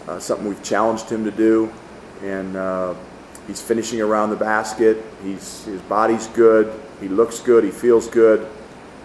Uh, 0.08 0.20
something 0.20 0.48
we've 0.48 0.64
challenged 0.64 1.10
him 1.10 1.24
to 1.24 1.32
do, 1.32 1.72
and 2.24 2.56
uh, 2.56 2.94
he's 3.48 3.62
finishing 3.62 4.02
around 4.02 4.30
the 4.30 4.36
basket. 4.36 5.04
He's 5.24 5.64
his 5.66 5.82
body's 5.82 6.28
good. 6.28 6.80
He 7.00 7.08
looks 7.08 7.40
good. 7.40 7.64
He 7.64 7.72
feels 7.72 8.08
good. 8.08 8.48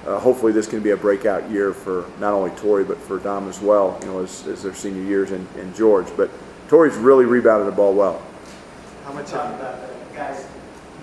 Uh, 0.06 0.18
hopefully, 0.20 0.52
this 0.52 0.66
can 0.66 0.80
be 0.80 0.90
a 0.90 0.96
breakout 0.96 1.50
year 1.50 1.72
for 1.72 2.06
not 2.20 2.32
only 2.32 2.50
Tory 2.50 2.84
but 2.84 2.98
for 2.98 3.18
Dom 3.18 3.48
as 3.48 3.60
well. 3.60 3.98
You 4.02 4.06
know, 4.08 4.20
as, 4.20 4.46
as 4.46 4.62
their 4.62 4.74
senior 4.74 5.02
years 5.02 5.32
and, 5.32 5.46
and 5.56 5.74
George. 5.74 6.06
But 6.16 6.30
Tory's 6.68 6.96
really 6.96 7.24
rebounded 7.24 7.66
the 7.66 7.76
ball 7.76 7.94
well. 7.94 8.22
How 9.04 9.12
much 9.12 9.30
about 9.30 9.58
the 9.58 10.14
guys 10.14 10.46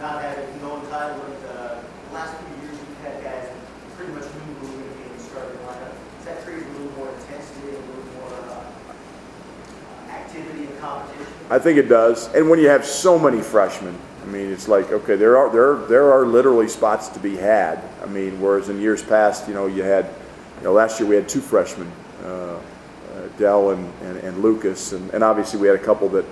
not 0.03 0.21
having 0.21 0.61
no 0.61 0.81
entitlement, 0.81 1.33
uh, 1.47 1.79
last 2.11 2.35
few 2.35 2.67
years 2.67 2.77
we've 2.77 2.97
had 3.05 3.23
guys 3.23 3.47
pretty 3.95 4.11
much 4.11 4.23
to 4.23 4.33
be 4.33 4.51
in 4.51 5.17
the 5.17 5.23
starting 5.23 5.57
lineup. 5.59 5.93
Does 6.17 6.25
that 6.25 6.43
create 6.43 6.61
a 6.61 6.69
little 6.71 6.91
more 6.97 7.07
intensity, 7.07 7.69
a 7.69 7.79
little 7.79 8.03
more, 8.19 8.33
uh, 8.51 10.11
activity 10.11 10.65
and 10.65 10.77
competition? 10.79 11.25
I 11.49 11.57
think 11.57 11.77
it 11.77 11.87
does. 11.87 12.27
And 12.35 12.49
when 12.49 12.59
you 12.59 12.67
have 12.67 12.85
so 12.85 13.17
many 13.17 13.41
freshmen, 13.41 13.97
I 14.21 14.25
mean, 14.25 14.51
it's 14.51 14.67
like 14.67 14.91
okay, 14.91 15.15
there 15.15 15.37
are 15.37 15.49
there 15.49 15.75
there 15.87 16.11
are 16.11 16.25
literally 16.25 16.67
spots 16.67 17.07
to 17.09 17.19
be 17.19 17.37
had. 17.37 17.81
I 18.01 18.05
mean, 18.05 18.41
whereas 18.41 18.67
in 18.67 18.81
years 18.81 19.01
past, 19.01 19.47
you 19.47 19.53
know, 19.53 19.67
you 19.67 19.83
had, 19.83 20.05
you 20.57 20.65
know, 20.65 20.73
last 20.73 20.99
year 20.99 21.07
we 21.07 21.15
had 21.15 21.29
two 21.29 21.41
freshmen, 21.41 21.89
uh, 22.25 22.27
uh, 22.27 22.59
Dell 23.37 23.71
and, 23.71 23.93
and, 24.01 24.17
and 24.17 24.41
Lucas, 24.41 24.91
and, 24.91 25.09
and 25.11 25.23
obviously 25.23 25.61
we 25.61 25.67
had 25.67 25.77
a 25.77 25.83
couple 25.83 26.09
that 26.09 26.25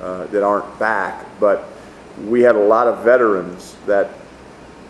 uh, 0.00 0.26
that 0.28 0.42
aren't 0.42 0.78
back, 0.78 1.26
but 1.38 1.68
we 2.26 2.40
had 2.40 2.56
a 2.56 2.60
lot 2.60 2.86
of 2.86 3.04
veterans 3.04 3.76
that 3.86 4.10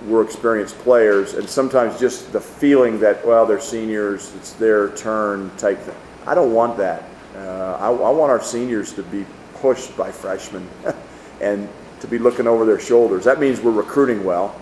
were 0.07 0.23
experienced 0.23 0.79
players, 0.79 1.35
and 1.35 1.49
sometimes 1.49 1.99
just 1.99 2.33
the 2.33 2.41
feeling 2.41 3.01
that 3.01 3.27
well, 3.27 3.47
they're 3.47 3.61
seniors, 3.61 4.35
it's 4.37 4.53
their 4.53 4.91
turn 4.91 5.51
type 5.57 5.79
thing. 5.79 5.97
I 6.27 6.35
don't 6.35 6.53
want 6.53 6.77
that. 6.79 7.05
Uh, 7.35 7.77
I, 7.81 7.89
I 7.89 8.11
want 8.11 8.31
our 8.31 8.43
seniors 8.43 8.93
to 8.95 9.03
be 9.03 9.27
pushed 9.55 9.97
by 9.97 10.11
freshmen 10.11 10.69
and 11.41 11.69
to 12.01 12.07
be 12.07 12.19
looking 12.19 12.47
over 12.47 12.65
their 12.65 12.79
shoulders. 12.79 13.25
That 13.25 13.41
means 13.41 13.61
we're 13.61 13.73
recruiting 13.73 14.25
well, 14.25 14.59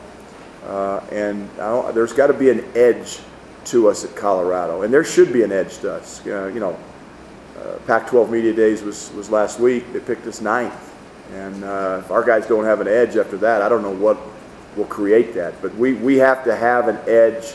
uh, 0.64 1.00
and 1.10 1.48
there's 1.94 2.12
got 2.12 2.28
to 2.28 2.34
be 2.34 2.50
an 2.50 2.64
edge 2.74 3.20
to 3.66 3.88
us 3.88 4.04
at 4.04 4.14
Colorado, 4.16 4.82
and 4.82 4.92
there 4.92 5.04
should 5.04 5.32
be 5.32 5.42
an 5.42 5.52
edge 5.52 5.78
to 5.78 5.94
us. 5.94 6.24
Uh, 6.26 6.46
you 6.46 6.60
know, 6.60 6.78
uh, 7.58 7.78
Pac-12 7.86 8.30
Media 8.30 8.52
Days 8.52 8.82
was, 8.82 9.12
was 9.14 9.30
last 9.30 9.58
week. 9.58 9.92
They 9.92 10.00
picked 10.00 10.26
us 10.26 10.40
ninth. 10.40 10.94
And 11.32 11.64
uh, 11.64 12.02
if 12.04 12.10
our 12.10 12.22
guys 12.24 12.46
don't 12.46 12.64
have 12.64 12.80
an 12.80 12.88
edge 12.88 13.16
after 13.16 13.36
that, 13.38 13.62
I 13.62 13.68
don't 13.68 13.82
know 13.82 13.94
what 13.94 14.18
will 14.76 14.86
create 14.86 15.34
that. 15.34 15.60
But 15.60 15.74
we, 15.74 15.94
we 15.94 16.16
have 16.16 16.44
to 16.44 16.54
have 16.54 16.88
an 16.88 16.98
edge 17.08 17.54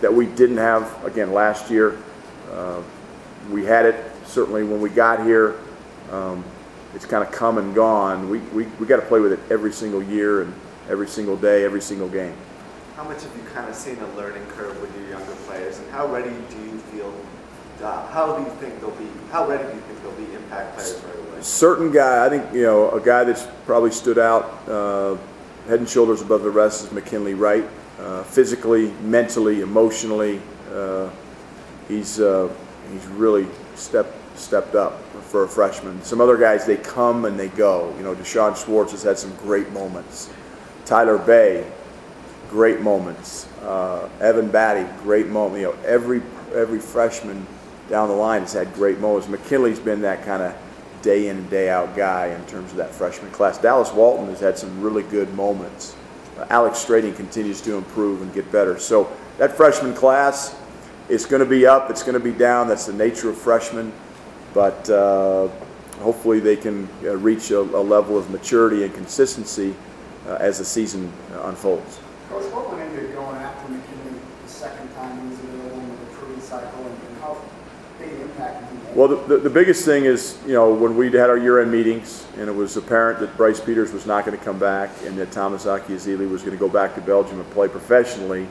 that 0.00 0.12
we 0.12 0.26
didn't 0.26 0.58
have, 0.58 1.04
again, 1.04 1.32
last 1.32 1.70
year. 1.70 1.98
Uh, 2.52 2.82
we 3.50 3.64
had 3.64 3.86
it 3.86 3.96
certainly 4.24 4.62
when 4.62 4.80
we 4.80 4.90
got 4.90 5.24
here. 5.24 5.56
Um, 6.10 6.44
it's 6.94 7.04
kind 7.04 7.22
of 7.22 7.32
come 7.32 7.58
and 7.58 7.74
gone. 7.74 8.30
We, 8.30 8.38
we, 8.38 8.64
we 8.78 8.86
got 8.86 8.96
to 8.96 9.06
play 9.06 9.20
with 9.20 9.32
it 9.32 9.40
every 9.50 9.72
single 9.72 10.02
year 10.02 10.42
and 10.42 10.54
every 10.88 11.08
single 11.08 11.36
day, 11.36 11.64
every 11.64 11.82
single 11.82 12.08
game. 12.08 12.34
How 12.96 13.04
much 13.04 13.22
have 13.22 13.36
you 13.36 13.42
kind 13.54 13.68
of 13.68 13.74
seen 13.74 13.98
a 13.98 14.16
learning 14.16 14.44
curve 14.46 14.80
with 14.80 14.94
your 14.96 15.08
younger 15.10 15.34
players, 15.46 15.78
and 15.78 15.90
how 15.90 16.06
ready 16.06 16.30
do 16.30 16.56
you 16.56 16.78
feel? 16.90 17.12
Uh, 17.82 18.06
how 18.08 18.36
do 18.36 18.42
you 18.42 18.50
think 18.56 18.80
they'll 18.80 18.90
be? 18.92 19.06
How 19.30 19.46
ready 19.46 19.64
do 19.64 19.74
you 19.74 19.80
think 19.82 20.02
they'll 20.02 20.26
be 20.26 20.34
impact 20.34 20.76
players 20.76 21.02
right 21.04 21.14
away? 21.14 21.28
certain 21.42 21.92
guy, 21.92 22.26
I 22.26 22.28
think, 22.28 22.52
you 22.52 22.62
know, 22.62 22.90
a 22.90 23.00
guy 23.00 23.24
that's 23.24 23.46
probably 23.64 23.90
stood 23.90 24.18
out 24.18 24.44
uh, 24.68 25.16
head 25.66 25.78
and 25.78 25.88
shoulders 25.88 26.20
above 26.20 26.42
the 26.42 26.50
rest 26.50 26.84
is 26.84 26.92
McKinley 26.92 27.34
Wright. 27.34 27.64
Uh, 27.98 28.22
physically, 28.24 28.90
mentally, 29.02 29.60
emotionally, 29.60 30.40
uh, 30.72 31.10
he's 31.88 32.20
uh, 32.20 32.48
he's 32.92 33.06
really 33.08 33.46
stepped 33.74 34.14
stepped 34.38 34.74
up 34.74 35.02
for 35.24 35.44
a 35.44 35.48
freshman. 35.48 36.00
Some 36.02 36.20
other 36.20 36.36
guys, 36.36 36.64
they 36.64 36.76
come 36.76 37.24
and 37.24 37.38
they 37.38 37.48
go. 37.48 37.92
You 37.96 38.04
know, 38.04 38.14
D'Shawn 38.14 38.54
Schwartz 38.54 38.92
has 38.92 39.02
had 39.02 39.18
some 39.18 39.34
great 39.36 39.70
moments. 39.72 40.30
Tyler 40.84 41.18
Bey, 41.18 41.68
great 42.50 42.80
moments. 42.80 43.48
Uh, 43.62 44.08
Evan 44.20 44.48
Battey, 44.48 44.86
great 45.02 45.26
moment. 45.26 45.60
You 45.60 45.68
know, 45.68 45.78
every 45.84 46.22
every 46.54 46.78
freshman 46.78 47.46
down 47.88 48.08
the 48.08 48.14
line 48.14 48.42
has 48.42 48.52
had 48.52 48.72
great 48.74 48.98
moments. 48.98 49.28
McKinley's 49.28 49.80
been 49.80 50.02
that 50.02 50.24
kind 50.24 50.42
of 50.42 50.54
day 51.02 51.28
in 51.28 51.38
and 51.38 51.50
day 51.50 51.70
out 51.70 51.96
guy 51.96 52.26
in 52.26 52.44
terms 52.46 52.70
of 52.70 52.76
that 52.76 52.90
freshman 52.90 53.30
class. 53.30 53.58
Dallas 53.58 53.92
Walton 53.92 54.26
has 54.28 54.40
had 54.40 54.58
some 54.58 54.80
really 54.80 55.02
good 55.04 55.32
moments. 55.34 55.96
Uh, 56.38 56.46
Alex 56.50 56.84
Strating 56.84 57.14
continues 57.16 57.60
to 57.62 57.76
improve 57.76 58.22
and 58.22 58.32
get 58.34 58.50
better. 58.52 58.78
So 58.78 59.10
that 59.38 59.56
freshman 59.56 59.94
class, 59.94 60.54
it's 61.08 61.24
going 61.24 61.40
to 61.40 61.48
be 61.48 61.66
up, 61.66 61.90
it's 61.90 62.02
going 62.02 62.14
to 62.14 62.20
be 62.20 62.32
down. 62.32 62.68
That's 62.68 62.86
the 62.86 62.92
nature 62.92 63.30
of 63.30 63.38
freshmen. 63.38 63.92
But 64.54 64.88
uh, 64.90 65.48
hopefully 66.00 66.40
they 66.40 66.56
can 66.56 66.88
uh, 67.04 67.16
reach 67.16 67.50
a, 67.50 67.60
a 67.60 67.82
level 67.82 68.16
of 68.16 68.30
maturity 68.30 68.84
and 68.84 68.94
consistency 68.94 69.74
uh, 70.26 70.34
as 70.40 70.58
the 70.58 70.64
season 70.64 71.12
uh, 71.34 71.48
unfolds. 71.48 72.00
Coach, 72.28 72.44
what 72.52 72.70
went 72.72 72.92
into 72.92 73.12
going 73.12 73.36
after 73.36 73.72
McKinley 73.72 74.20
the 74.44 74.50
second 74.50 74.92
time 74.94 75.20
he 75.20 75.28
was 75.28 75.38
available 75.38 75.80
in 75.80 75.88
the 75.88 75.96
recruiting 76.06 76.40
cycle 76.40 76.84
and 76.84 76.96
and 77.08 77.20
how 77.20 77.36
big 77.98 78.12
an 78.12 78.20
impact 78.22 78.60
did 78.60 78.78
he 78.78 78.84
make? 78.84 78.87
Well, 78.98 79.06
the, 79.06 79.36
the, 79.36 79.36
the 79.36 79.50
biggest 79.50 79.84
thing 79.84 80.06
is, 80.06 80.36
you 80.44 80.54
know, 80.54 80.74
when 80.74 80.96
we 80.96 81.06
had 81.06 81.30
our 81.30 81.38
year-end 81.38 81.70
meetings, 81.70 82.26
and 82.36 82.48
it 82.48 82.52
was 82.52 82.76
apparent 82.76 83.20
that 83.20 83.36
Bryce 83.36 83.60
Peters 83.60 83.92
was 83.92 84.06
not 84.06 84.26
going 84.26 84.36
to 84.36 84.44
come 84.44 84.58
back, 84.58 84.90
and 85.04 85.16
that 85.18 85.30
Thomas 85.30 85.66
Akyazili 85.66 86.28
was 86.28 86.42
going 86.42 86.56
to 86.56 86.58
go 86.58 86.68
back 86.68 86.96
to 86.96 87.00
Belgium 87.00 87.38
and 87.38 87.48
play 87.52 87.68
professionally, 87.68 88.48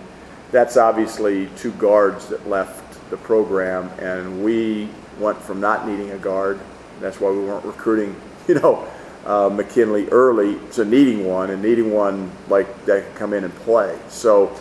that's 0.54 0.78
obviously 0.78 1.50
two 1.58 1.74
guards 1.74 2.28
that 2.28 2.48
left 2.48 2.98
the 3.10 3.18
program, 3.18 3.90
and 4.00 4.42
we 4.42 4.88
went 5.20 5.38
from 5.38 5.60
not 5.60 5.86
needing 5.86 6.12
a 6.12 6.18
guard. 6.18 6.58
That's 7.02 7.20
why 7.20 7.30
we 7.30 7.40
weren't 7.40 7.66
recruiting, 7.66 8.16
you 8.48 8.54
know, 8.54 8.88
uh, 9.26 9.50
McKinley 9.50 10.08
early 10.12 10.58
to 10.72 10.86
needing 10.86 11.26
one, 11.26 11.50
and 11.50 11.62
needing 11.62 11.92
one 11.92 12.32
like 12.48 12.86
that 12.86 13.04
could 13.06 13.16
come 13.16 13.34
in 13.34 13.44
and 13.44 13.54
play. 13.54 14.00
So, 14.08 14.58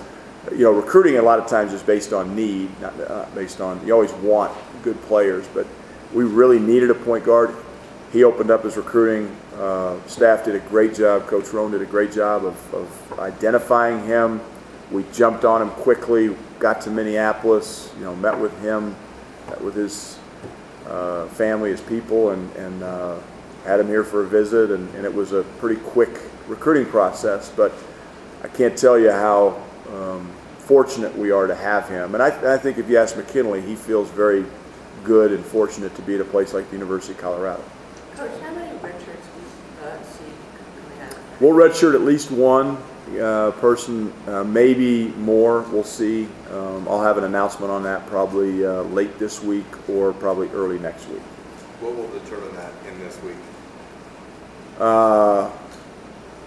you 0.53 0.65
know, 0.65 0.73
recruiting 0.73 1.19
a 1.19 1.23
lot 1.23 1.39
of 1.39 1.47
times 1.47 1.73
is 1.73 1.83
based 1.83 2.13
on 2.13 2.35
need, 2.37 2.69
not 2.81 2.99
uh, 3.01 3.27
based 3.35 3.61
on. 3.61 3.85
You 3.87 3.93
always 3.93 4.13
want 4.15 4.57
good 4.83 5.01
players, 5.03 5.47
but 5.49 5.67
we 6.13 6.25
really 6.25 6.59
needed 6.59 6.91
a 6.91 6.95
point 6.95 7.25
guard. 7.25 7.55
He 8.13 8.25
opened 8.25 8.51
up 8.51 8.65
his 8.65 8.77
recruiting. 8.77 9.35
Uh, 9.57 9.99
staff 10.07 10.45
did 10.45 10.55
a 10.55 10.61
great 10.61 10.95
job. 10.95 11.27
Coach 11.27 11.49
Rohn 11.53 11.73
did 11.73 11.83
a 11.83 11.87
great 11.87 12.13
job 12.13 12.45
of, 12.45 12.75
of 12.75 13.19
identifying 13.19 14.07
him. 14.07 14.41
We 14.91 15.05
jumped 15.13 15.45
on 15.45 15.61
him 15.61 15.71
quickly. 15.71 16.37
Got 16.59 16.81
to 16.83 16.91
Minneapolis. 16.91 17.93
You 17.99 18.05
know, 18.05 18.15
met 18.17 18.39
with 18.39 18.59
him, 18.63 18.95
met 19.49 19.61
with 19.61 19.75
his 19.75 20.19
uh, 20.87 21.27
family, 21.29 21.71
his 21.71 21.81
people, 21.81 22.31
and 22.31 22.55
and 22.57 22.83
uh, 22.83 23.19
had 23.65 23.81
him 23.81 23.89
here 23.89 24.05
for 24.05 24.23
a 24.23 24.27
visit. 24.27 24.71
And, 24.71 24.95
and 24.95 25.05
it 25.05 25.13
was 25.13 25.33
a 25.33 25.43
pretty 25.59 25.81
quick 25.81 26.21
recruiting 26.47 26.87
process. 26.87 27.51
But 27.51 27.73
I 28.45 28.49
can't 28.49 28.79
tell 28.79 28.99
you 28.99 29.11
how 29.11 29.66
um, 29.93 30.31
fortunate 30.59 31.17
we 31.17 31.31
are 31.31 31.47
to 31.47 31.55
have 31.55 31.89
him. 31.89 32.15
And 32.15 32.23
I, 32.23 32.55
I 32.55 32.59
think 32.59 32.79
if 32.79 32.89
you 32.89 32.99
ask 32.99 33.17
McKinley, 33.17 33.63
he 33.63 33.77
feels 33.77 34.11
very 34.11 34.45
good 35.05 35.33
and 35.33 35.45
fortunate 35.45 35.95
to 35.95 36.03
be 36.03 36.17
at 36.17 36.21
a 36.21 36.25
place 36.25 36.53
like 36.53 36.67
the 36.71 36.77
University 36.77 37.13
of 37.13 37.21
Colorado. 37.21 37.63
Coach, 38.15 38.31
how 38.41 38.53
many 38.55 38.77
red 38.79 38.95
shirts 39.03 39.27
do 39.27 39.85
you 39.85 39.89
uh, 39.89 40.03
see 40.03 40.25
coming 40.79 41.01
out? 41.09 41.17
We'll 41.41 41.53
redshirt 41.53 41.95
at 41.95 42.01
least 42.01 42.31
one 42.31 42.77
uh, 43.21 43.53
person, 43.53 44.13
uh, 44.27 44.43
maybe 44.43 45.09
more. 45.19 45.63
We'll 45.63 45.85
see. 45.85 46.27
Um, 46.51 46.89
I'll 46.89 47.03
have 47.03 47.19
an 47.19 47.25
announcement 47.25 47.71
on 47.71 47.85
that 47.85 48.07
probably 48.07 48.67
uh, 48.67 48.83
late 48.83 49.19
this 49.19 49.43
week 49.43 49.67
or 49.89 50.13
probably 50.13 50.49
early 50.49 50.79
next 50.79 51.09
week. 51.09 51.23
What 51.81 51.95
will 51.95 52.09
determine 52.09 52.55
that 52.57 52.73
in 52.89 52.99
this 52.99 53.21
week? 53.23 53.37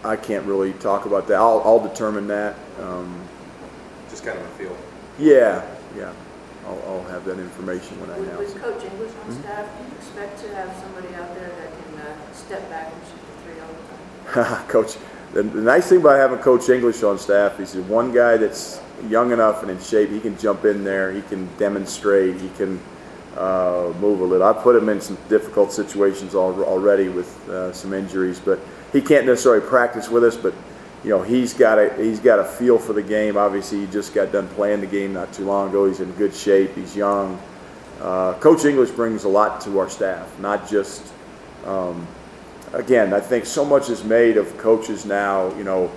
I 0.03 0.15
can't 0.15 0.46
really 0.46 0.74
talk 0.74 1.06
about 1.06 1.27
that. 1.27 1.36
I'll, 1.36 1.62
I'll 1.65 1.79
determine 1.86 2.27
that. 2.27 2.56
Um, 2.79 3.22
Just 4.10 4.24
kind 4.25 4.38
of 4.38 4.46
a 4.46 4.50
feel. 4.50 4.75
yeah, 5.18 5.65
yeah. 5.98 6.13
I'll, 6.65 6.82
I'll 6.88 7.03
have 7.06 7.25
that 7.25 7.39
information 7.39 8.00
when 8.00 8.10
I 8.12 8.20
With 8.20 8.29
announce 8.29 8.53
with 8.53 8.58
it. 8.58 8.62
Coach 8.62 8.84
English 8.91 9.12
on 9.25 9.32
staff, 9.34 9.77
do 9.77 9.84
you 9.86 9.98
expect 9.98 10.39
to 10.44 10.56
have 10.56 10.75
somebody 10.77 11.13
out 11.15 11.34
there 11.36 11.50
that 11.50 11.72
can 11.72 12.00
uh, 12.01 12.34
step 12.34 12.70
back 12.70 12.91
and 12.94 13.01
shoot 13.08 13.20
the 13.25 13.44
three 13.44 13.62
all 13.62 14.36
the 14.36 14.53
time? 14.53 14.68
Coach, 14.68 14.98
the, 15.34 15.44
the 15.44 15.62
nice 15.62 15.88
thing 15.89 16.00
about 16.01 16.18
having 16.18 16.38
Coach 16.39 16.70
English 16.70 17.01
on 17.03 17.18
staff 17.18 17.60
is 17.60 17.74
he's 17.74 17.84
one 17.86 18.13
guy 18.13 18.38
that's 18.38 18.79
young 19.08 19.32
enough 19.32 19.63
and 19.63 19.72
in 19.72 19.79
shape. 19.79 20.10
He 20.12 20.20
can 20.20 20.38
jump 20.38 20.63
in 20.65 20.84
there. 20.84 21.12
He 21.12 21.22
can 21.24 21.48
demonstrate. 21.58 22.39
He 22.39 22.50
can 22.50 22.79
uh, 23.38 23.93
move 24.00 24.21
a 24.21 24.25
little. 24.25 24.48
I 24.48 24.53
put 24.53 24.75
him 24.75 24.89
in 24.89 25.01
some 25.01 25.17
difficult 25.27 25.71
situations 25.71 26.36
al- 26.36 26.63
already 26.63 27.09
with 27.09 27.50
uh, 27.50 27.71
some 27.74 27.93
injuries, 27.93 28.39
but 28.39 28.59
he 28.91 29.01
can't 29.01 29.25
necessarily 29.25 29.65
practice 29.67 30.09
with 30.09 30.24
us. 30.24 30.36
But 30.36 30.53
you 31.03 31.09
know, 31.12 31.21
he's 31.21 31.53
got 31.53 31.79
a 31.79 31.93
he's 31.95 32.19
got 32.19 32.39
a 32.39 32.43
feel 32.43 32.77
for 32.77 32.93
the 32.93 33.03
game. 33.03 33.38
Obviously, 33.38 33.81
he 33.81 33.88
just 33.88 34.13
got 34.13 34.31
done 34.31 34.48
playing 34.50 34.81
the 34.81 34.88
game 34.88 35.13
not 35.13 35.31
too 35.33 35.45
long 35.45 35.69
ago. 35.69 35.88
He's 35.88 36.00
in 36.00 36.12
good 36.13 36.33
shape. 36.33 36.75
He's 36.75 36.95
young. 36.95 37.39
Uh, 38.01 38.33
Coach 38.36 38.65
English 38.65 38.91
brings 38.91 39.25
a 39.25 39.29
lot 39.29 39.59
to 39.62 39.77
our 39.79 39.89
staff, 39.89 40.39
not 40.39 40.69
just 40.69 41.12
um, 41.65 42.07
again, 42.74 43.13
I 43.13 43.19
think 43.19 43.45
so 43.45 43.65
much 43.65 43.89
is 43.89 44.03
made 44.03 44.38
of 44.38 44.57
coaches 44.57 45.05
now, 45.05 45.53
you 45.55 45.63
know, 45.63 45.91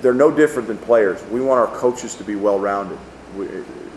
they're 0.00 0.14
no 0.14 0.30
different 0.30 0.68
than 0.68 0.78
players. 0.78 1.22
We 1.26 1.40
want 1.40 1.60
our 1.60 1.76
coaches 1.76 2.14
to 2.16 2.24
be 2.24 2.36
well 2.36 2.58
rounded. 2.58 2.98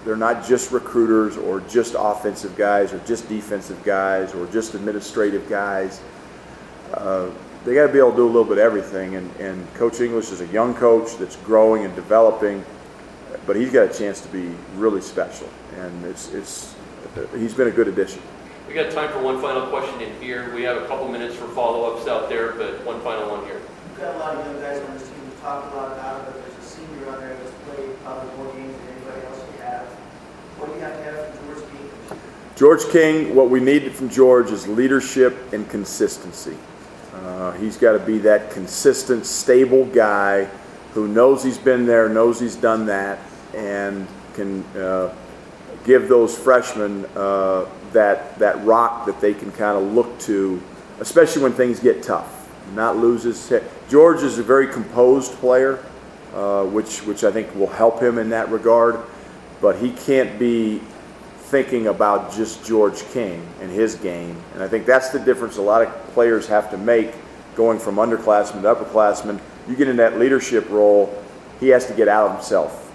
They're 0.05 0.15
not 0.15 0.45
just 0.45 0.71
recruiters 0.71 1.37
or 1.37 1.61
just 1.61 1.95
offensive 1.97 2.55
guys 2.55 2.93
or 2.93 2.99
just 2.99 3.27
defensive 3.27 3.83
guys 3.83 4.33
or 4.33 4.45
just 4.47 4.73
administrative 4.73 5.47
guys. 5.49 6.01
Uh, 6.93 7.29
they 7.65 7.73
got 7.75 7.87
to 7.87 7.93
be 7.93 7.99
able 7.99 8.11
to 8.11 8.17
do 8.17 8.25
a 8.25 8.27
little 8.27 8.45
bit 8.45 8.53
of 8.53 8.59
everything. 8.59 9.15
And, 9.15 9.35
and 9.37 9.73
Coach 9.75 9.99
English 9.99 10.31
is 10.31 10.41
a 10.41 10.47
young 10.47 10.73
coach 10.73 11.17
that's 11.17 11.35
growing 11.37 11.83
and 11.85 11.93
developing, 11.95 12.63
but 13.45 13.55
he's 13.55 13.71
got 13.71 13.91
a 13.91 13.93
chance 13.93 14.21
to 14.21 14.27
be 14.29 14.49
really 14.75 15.01
special. 15.01 15.49
And 15.77 16.05
it's, 16.05 16.33
it's, 16.33 16.75
he's 17.35 17.53
been 17.53 17.67
a 17.67 17.71
good 17.71 17.87
addition. 17.87 18.21
We 18.67 18.75
got 18.75 18.91
time 18.91 19.11
for 19.11 19.19
one 19.19 19.41
final 19.41 19.65
question 19.67 19.99
in 19.99 20.21
here. 20.21 20.53
We 20.53 20.61
have 20.61 20.77
a 20.77 20.85
couple 20.85 21.07
minutes 21.09 21.35
for 21.35 21.47
follow-ups 21.47 22.07
out 22.07 22.29
there, 22.29 22.51
but 22.53 22.85
one 22.85 23.01
final 23.01 23.27
one 23.31 23.43
here. 23.45 23.59
You've 23.89 23.99
got 23.99 24.15
a 24.15 24.19
lot 24.19 24.35
of 24.35 24.45
young 24.45 24.61
guys 24.61 24.79
on 24.87 24.93
this 24.93 25.09
team, 25.09 25.25
we 25.25 25.35
talked 25.41 25.73
a 25.73 25.75
lot 25.75 25.91
about 25.93 26.21
it, 26.21 26.25
but 26.33 26.45
there's 26.45 26.53
a 26.53 26.69
senior 26.69 27.09
on 27.09 27.19
there 27.19 27.33
that's 27.33 27.51
played 27.65 27.97
probably 28.03 28.29
more 28.37 28.53
games 28.53 28.77
than 28.77 28.87
anybody 28.93 29.25
else 29.25 29.41
we 29.51 29.57
have. 29.65 29.87
What 30.61 30.69
do 30.69 30.75
you 30.75 30.81
have 30.81 30.97
to 30.97 31.03
have 31.03 31.33
from 31.33 31.47
George 31.49 31.65
King? 31.73 31.89
George 32.59 32.89
King, 32.89 33.35
what 33.35 33.49
we 33.49 33.61
need 33.61 33.89
from 33.93 34.09
George 34.09 34.51
is 34.51 34.67
leadership 34.67 35.53
and 35.53 35.69
consistency. 35.69 36.57
Uh, 37.13 37.53
he's 37.53 37.77
got 37.77 37.93
to 37.93 37.99
be 37.99 38.17
that 38.17 38.51
consistent, 38.51 39.25
stable 39.25 39.85
guy 39.85 40.43
who 40.93 41.07
knows 41.07 41.41
he's 41.41 41.57
been 41.57 41.85
there, 41.85 42.09
knows 42.09 42.37
he's 42.37 42.57
done 42.57 42.85
that, 42.87 43.17
and 43.55 44.05
can 44.33 44.65
uh, 44.75 45.15
give 45.85 46.09
those 46.09 46.37
freshmen 46.37 47.05
uh, 47.15 47.65
that 47.93 48.37
that 48.39 48.61
rock 48.65 49.05
that 49.05 49.21
they 49.21 49.33
can 49.33 49.53
kind 49.53 49.77
of 49.77 49.93
look 49.93 50.19
to, 50.19 50.61
especially 50.99 51.41
when 51.41 51.53
things 51.53 51.79
get 51.79 52.03
tough. 52.03 52.49
Not 52.75 52.97
lose 52.97 53.23
his 53.23 53.47
head. 53.47 53.63
George 53.87 54.21
is 54.21 54.37
a 54.37 54.43
very 54.43 54.67
composed 54.67 55.31
player, 55.35 55.81
uh, 56.33 56.65
which 56.65 57.03
which 57.03 57.23
I 57.23 57.31
think 57.31 57.55
will 57.55 57.67
help 57.67 58.01
him 58.01 58.17
in 58.17 58.31
that 58.31 58.49
regard. 58.49 58.99
But 59.61 59.77
he 59.77 59.91
can't 59.91 60.37
be 60.37 60.81
thinking 61.49 61.87
about 61.87 62.31
just 62.31 62.63
George 62.63 63.03
King 63.11 63.45
and 63.59 63.71
his 63.71 63.95
game. 63.95 64.37
And 64.53 64.61
I 64.61 64.67
think 64.67 64.85
that's 64.85 65.09
the 65.09 65.19
difference 65.19 65.57
a 65.57 65.61
lot 65.61 65.81
of 65.81 65.89
players 66.13 66.47
have 66.47 66.69
to 66.71 66.77
make 66.77 67.13
going 67.55 67.79
from 67.79 67.95
underclassmen 67.95 68.61
to 68.61 68.75
upperclassmen. 68.75 69.39
You 69.67 69.75
get 69.75 69.87
in 69.87 69.97
that 69.97 70.19
leadership 70.19 70.69
role, 70.69 71.23
he 71.59 71.69
has 71.69 71.87
to 71.87 71.93
get 71.93 72.07
out 72.07 72.27
of 72.29 72.35
himself, 72.35 72.91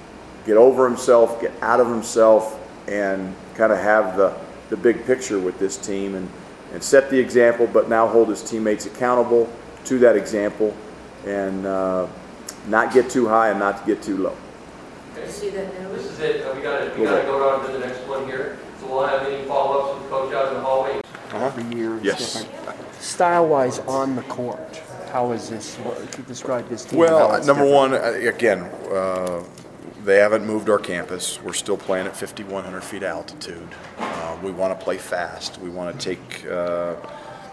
get 0.46 0.56
over 0.56 0.88
himself, 0.88 1.40
get 1.40 1.52
out 1.62 1.80
of 1.80 1.88
himself, 1.88 2.60
and 2.86 3.34
kind 3.54 3.72
of 3.72 3.78
have 3.78 4.16
the, 4.16 4.36
the 4.70 4.76
big 4.76 5.04
picture 5.04 5.38
with 5.38 5.58
this 5.58 5.76
team. 5.76 6.14
And, 6.14 6.28
and 6.72 6.82
set 6.82 7.08
the 7.08 7.18
example, 7.18 7.68
but 7.68 7.88
now 7.88 8.08
hold 8.08 8.28
his 8.28 8.42
teammates 8.42 8.84
accountable 8.84 9.48
to 9.84 9.98
that 10.00 10.16
example 10.16 10.74
and 11.24 11.64
uh, 11.64 12.08
not 12.66 12.92
get 12.92 13.08
too 13.08 13.28
high 13.28 13.50
and 13.50 13.60
not 13.60 13.80
to 13.80 13.86
get 13.86 14.02
too 14.02 14.16
low. 14.16 14.36
Okay. 15.16 15.30
See 15.30 15.50
that 15.50 15.80
now? 15.80 15.88
This 15.90 16.06
is 16.10 16.18
it, 16.20 16.44
Uh, 16.44 16.52
we 16.54 16.62
gotta, 16.62 16.92
we 16.98 17.04
gotta 17.04 17.22
go 17.24 17.48
on 17.48 17.66
to 17.66 17.72
the 17.72 17.78
next 17.78 18.00
one 18.08 18.26
here. 18.26 18.58
So 18.80 18.86
we'll 18.88 19.06
have 19.06 19.26
any 19.26 19.44
follow-ups 19.46 20.00
with 20.00 20.10
Coach 20.10 20.34
out 20.34 20.48
in 20.48 20.54
the 20.54 20.60
hallway. 20.60 21.00
every 21.32 21.76
year 21.76 21.96
is 21.96 22.02
Yes. 22.04 22.34
different. 22.34 22.76
Style-wise 23.00 23.80
on 23.80 24.16
the 24.16 24.22
court, 24.22 24.80
how 25.12 25.32
is 25.32 25.48
this, 25.48 25.76
what- 25.76 25.98
if 26.00 26.16
you 26.18 26.24
describe 26.24 26.68
this 26.68 26.84
team? 26.84 26.98
how 27.00 27.04
Well, 27.06 27.34
it's 27.34 27.46
number 27.46 27.64
different? 27.64 27.92
one, 27.92 27.94
uh, 28.24 28.28
again, 28.28 28.70
uh, 28.92 29.40
they 30.04 30.18
haven't 30.18 30.44
moved 30.46 30.68
our 30.70 30.78
campus. 30.78 31.40
We're 31.42 31.52
still 31.54 31.76
playing 31.76 32.06
at 32.06 32.16
5,100 32.16 32.82
feet 32.84 33.02
altitude. 33.02 33.68
Uh, 33.98 34.36
We 34.42 34.50
want 34.50 34.78
to 34.78 34.84
play 34.84 34.98
fast. 34.98 35.58
We 35.62 35.70
want 35.70 35.98
to 35.98 36.04
take, 36.08 36.44
uh, 36.50 36.94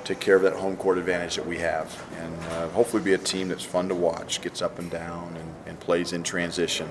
take 0.03 0.19
care 0.19 0.35
of 0.35 0.41
that 0.41 0.53
home 0.53 0.75
court 0.75 0.97
advantage 0.97 1.35
that 1.35 1.45
we 1.47 1.59
have. 1.59 1.87
And 2.19 2.33
uh, 2.51 2.67
hopefully 2.69 3.01
be 3.03 3.13
a 3.13 3.17
team 3.19 3.47
that's 3.49 3.63
fun 3.63 3.87
to 3.89 3.95
watch, 3.95 4.41
gets 4.41 4.61
up 4.61 4.77
and 4.79 4.89
down, 4.91 5.37
and- 5.39 5.55
and 5.67 5.79
plays 5.79 6.11
in 6.11 6.23
transition. 6.23 6.89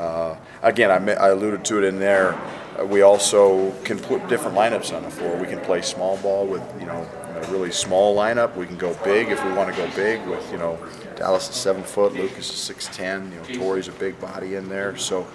Uh, 0.00 0.36
Again, 0.62 0.90
I 0.90 1.12
I 1.14 1.28
alluded 1.28 1.64
to 1.66 1.78
it 1.78 1.84
in 1.84 1.98
there, 1.98 2.34
uh, 2.78 2.84
we 2.84 3.00
also 3.00 3.70
can 3.82 3.98
put 3.98 4.28
different 4.28 4.56
lineups 4.56 4.94
on 4.94 5.02
the 5.02 5.10
floor. 5.10 5.34
We 5.36 5.46
can 5.46 5.60
play 5.60 5.80
small 5.80 6.18
ball 6.18 6.46
with, 6.46 6.62
you 6.78 6.86
know, 6.86 7.00
a 7.34 7.50
really 7.50 7.72
small 7.72 8.14
lineup. 8.14 8.54
We 8.56 8.66
can 8.66 8.76
go 8.76 8.92
big 9.02 9.28
if 9.30 9.42
we 9.42 9.52
want 9.52 9.74
to 9.74 9.76
go 9.82 9.88
big 9.96 10.20
with, 10.26 10.44
you 10.52 10.58
know, 10.58 10.78
Dallas 11.16 11.48
is 11.48 11.56
seven 11.56 11.82
foot, 11.82 12.12
Lucas 12.12 12.50
is 12.50 12.56
six 12.56 12.88
ten, 12.88 13.32
you 13.32 13.38
know, 13.38 13.58
Tory's 13.58 13.88
a 13.88 13.92
big 13.92 14.20
body 14.20 14.56
in 14.56 14.68
there. 14.68 14.96
So 14.98 15.26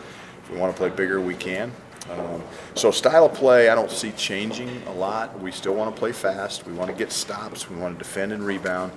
if 0.43 0.51
we 0.51 0.57
want 0.59 0.75
to 0.75 0.77
play 0.77 0.89
bigger, 0.89 1.19
we 1.19 1.33
can. 1.33 1.71
Um, 2.11 2.43
So 2.75 2.91
style 2.91 3.25
of 3.25 3.33
play, 3.33 3.69
I 3.69 3.75
don't 3.75 3.89
see 3.91 4.11
changing 4.11 4.69
a 4.87 4.93
lot. 4.93 5.39
We 5.39 5.51
still 5.51 5.73
want 5.73 5.95
to 5.95 5.99
play 5.99 6.11
fast. 6.11 6.67
We 6.67 6.73
want 6.73 6.91
to 6.91 6.95
get 6.95 7.11
stops. 7.11 7.67
We 7.67 7.77
want 7.77 7.97
to 7.97 8.03
defend 8.03 8.31
and 8.31 8.45
rebound 8.45 8.91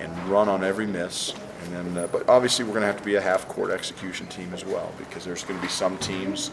and 0.00 0.10
run 0.28 0.50
on 0.50 0.62
every 0.62 0.86
miss. 0.86 1.32
And 1.64 1.94
then, 1.94 2.04
uh, 2.04 2.06
but 2.08 2.28
obviously, 2.28 2.64
we're 2.64 2.72
going 2.72 2.82
to 2.82 2.86
have 2.88 2.98
to 2.98 3.04
be 3.04 3.14
a 3.14 3.20
half-court 3.20 3.70
execution 3.70 4.26
team 4.26 4.52
as 4.52 4.64
well 4.64 4.92
because 4.98 5.24
there's 5.24 5.44
going 5.44 5.58
to 5.58 5.62
be 5.62 5.70
some 5.70 5.96
teams 5.98 6.50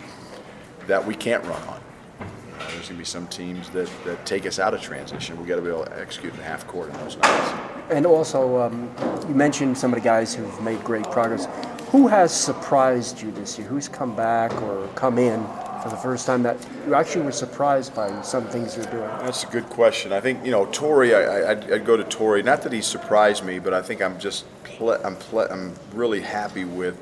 that 0.87 1.05
we 1.05 1.15
can't 1.15 1.43
run 1.45 1.61
on. 1.63 1.81
You 2.19 2.25
know, 2.25 2.65
there's 2.71 2.71
going 2.71 2.83
to 2.87 2.93
be 2.95 3.05
some 3.05 3.27
teams 3.27 3.69
that, 3.69 3.89
that 4.05 4.25
take 4.25 4.45
us 4.45 4.59
out 4.59 4.73
of 4.73 4.81
transition. 4.81 5.39
We 5.41 5.47
got 5.47 5.55
to 5.55 5.61
be 5.61 5.69
able 5.69 5.85
to 5.85 5.99
execute 5.99 6.33
in 6.33 6.39
half 6.41 6.67
court 6.67 6.89
in 6.89 6.97
those 6.97 7.17
nights. 7.17 7.53
And 7.89 8.05
also, 8.05 8.59
um, 8.59 8.91
you 9.27 9.35
mentioned 9.35 9.77
some 9.77 9.93
of 9.93 9.99
the 9.99 10.05
guys 10.05 10.35
who've 10.35 10.61
made 10.61 10.83
great 10.83 11.05
progress. 11.05 11.47
Who 11.91 12.07
has 12.07 12.31
surprised 12.31 13.21
you 13.21 13.31
this 13.31 13.57
year? 13.57 13.67
Who's 13.67 13.87
come 13.87 14.15
back 14.15 14.53
or 14.61 14.87
come 14.95 15.17
in 15.17 15.43
for 15.81 15.89
the 15.89 15.97
first 15.97 16.25
time 16.27 16.43
that 16.43 16.57
you 16.85 16.93
actually 16.93 17.25
were 17.25 17.31
surprised 17.31 17.95
by 17.95 18.21
some 18.21 18.45
things 18.47 18.75
you're 18.75 18.85
doing? 18.85 19.09
That's 19.21 19.43
a 19.43 19.47
good 19.47 19.65
question. 19.69 20.13
I 20.13 20.19
think 20.19 20.45
you 20.45 20.51
know 20.51 20.65
Tory, 20.67 21.15
I, 21.15 21.51
I'd 21.51 21.85
go 21.85 21.97
to 21.97 22.03
Tory. 22.03 22.43
Not 22.43 22.61
that 22.63 22.73
he 22.73 22.81
surprised 22.81 23.43
me, 23.43 23.59
but 23.59 23.73
I 23.73 23.81
think 23.81 24.01
I'm 24.01 24.19
just 24.19 24.45
ple- 24.79 24.99
I'm 25.03 25.15
ple- 25.17 25.51
I'm 25.51 25.75
really 25.93 26.21
happy 26.21 26.65
with 26.65 26.97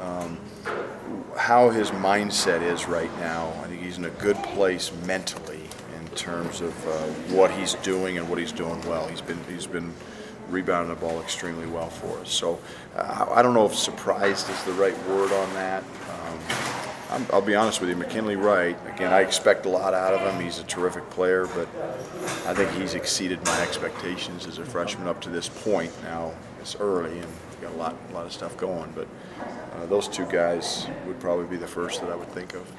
um, 0.00 0.38
how 1.36 1.70
his 1.70 1.90
mindset 1.90 2.62
is 2.62 2.86
right 2.86 3.10
now. 3.18 3.52
I 3.62 3.66
think 3.66 3.82
he's 3.82 3.98
in 3.98 4.04
a 4.04 4.10
good 4.10 4.36
place 4.36 4.92
mentally 5.06 5.62
in 5.98 6.06
terms 6.10 6.60
of 6.60 6.86
uh, 6.86 7.06
what 7.34 7.50
he's 7.50 7.74
doing 7.76 8.18
and 8.18 8.28
what 8.28 8.38
he's 8.38 8.52
doing 8.52 8.80
well. 8.86 9.08
He's 9.08 9.22
been 9.22 9.42
he's 9.48 9.66
been 9.66 9.92
rebounding 10.50 10.94
the 10.94 11.00
ball 11.00 11.20
extremely 11.20 11.66
well 11.66 11.90
for 11.90 12.18
us. 12.20 12.30
So 12.30 12.60
uh, 12.94 13.26
I 13.30 13.42
don't 13.42 13.54
know 13.54 13.66
if 13.66 13.74
surprised 13.74 14.48
is 14.48 14.62
the 14.64 14.72
right 14.72 14.96
word 15.08 15.32
on 15.32 15.54
that. 15.54 15.82
Um, 15.82 16.38
I'm, 17.10 17.26
I'll 17.32 17.42
be 17.42 17.54
honest 17.54 17.80
with 17.80 17.88
you, 17.88 17.96
McKinley 17.96 18.36
Wright. 18.36 18.76
Again, 18.86 19.12
I 19.12 19.20
expect 19.20 19.64
a 19.64 19.68
lot 19.70 19.94
out 19.94 20.12
of 20.12 20.20
him. 20.20 20.42
He's 20.42 20.58
a 20.58 20.64
terrific 20.64 21.08
player, 21.10 21.46
but 21.46 21.68
I 22.46 22.52
think 22.52 22.70
he's 22.72 22.94
exceeded 22.94 23.42
my 23.46 23.60
expectations 23.62 24.46
as 24.46 24.58
a 24.58 24.64
freshman 24.64 25.08
up 25.08 25.20
to 25.22 25.30
this 25.30 25.48
point. 25.48 25.90
Now 26.02 26.34
it's 26.60 26.76
early 26.76 27.18
and 27.18 27.26
we've 27.50 27.60
got 27.62 27.72
a 27.72 27.76
lot, 27.76 27.96
a 28.10 28.14
lot 28.14 28.26
of 28.26 28.32
stuff 28.32 28.56
going, 28.56 28.92
but 28.94 29.06
uh, 29.74 29.86
those 29.86 30.08
two 30.08 30.26
guys 30.26 30.86
would 31.06 31.18
probably 31.20 31.46
be 31.46 31.56
the 31.56 31.66
first 31.66 32.00
that 32.00 32.10
I 32.10 32.16
would 32.16 32.30
think 32.32 32.54
of. 32.54 32.70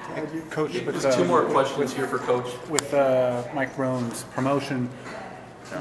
Coach, 0.50 0.74
with, 0.74 1.02
There's 1.02 1.16
two 1.16 1.24
uh, 1.24 1.28
more 1.28 1.44
questions 1.46 1.94
here 1.94 2.08
for 2.08 2.18
Coach. 2.20 2.48
with 2.70 2.94
uh, 2.94 3.44
Mike 3.54 3.78
Rohn's 3.78 4.24
promotion, 4.36 4.90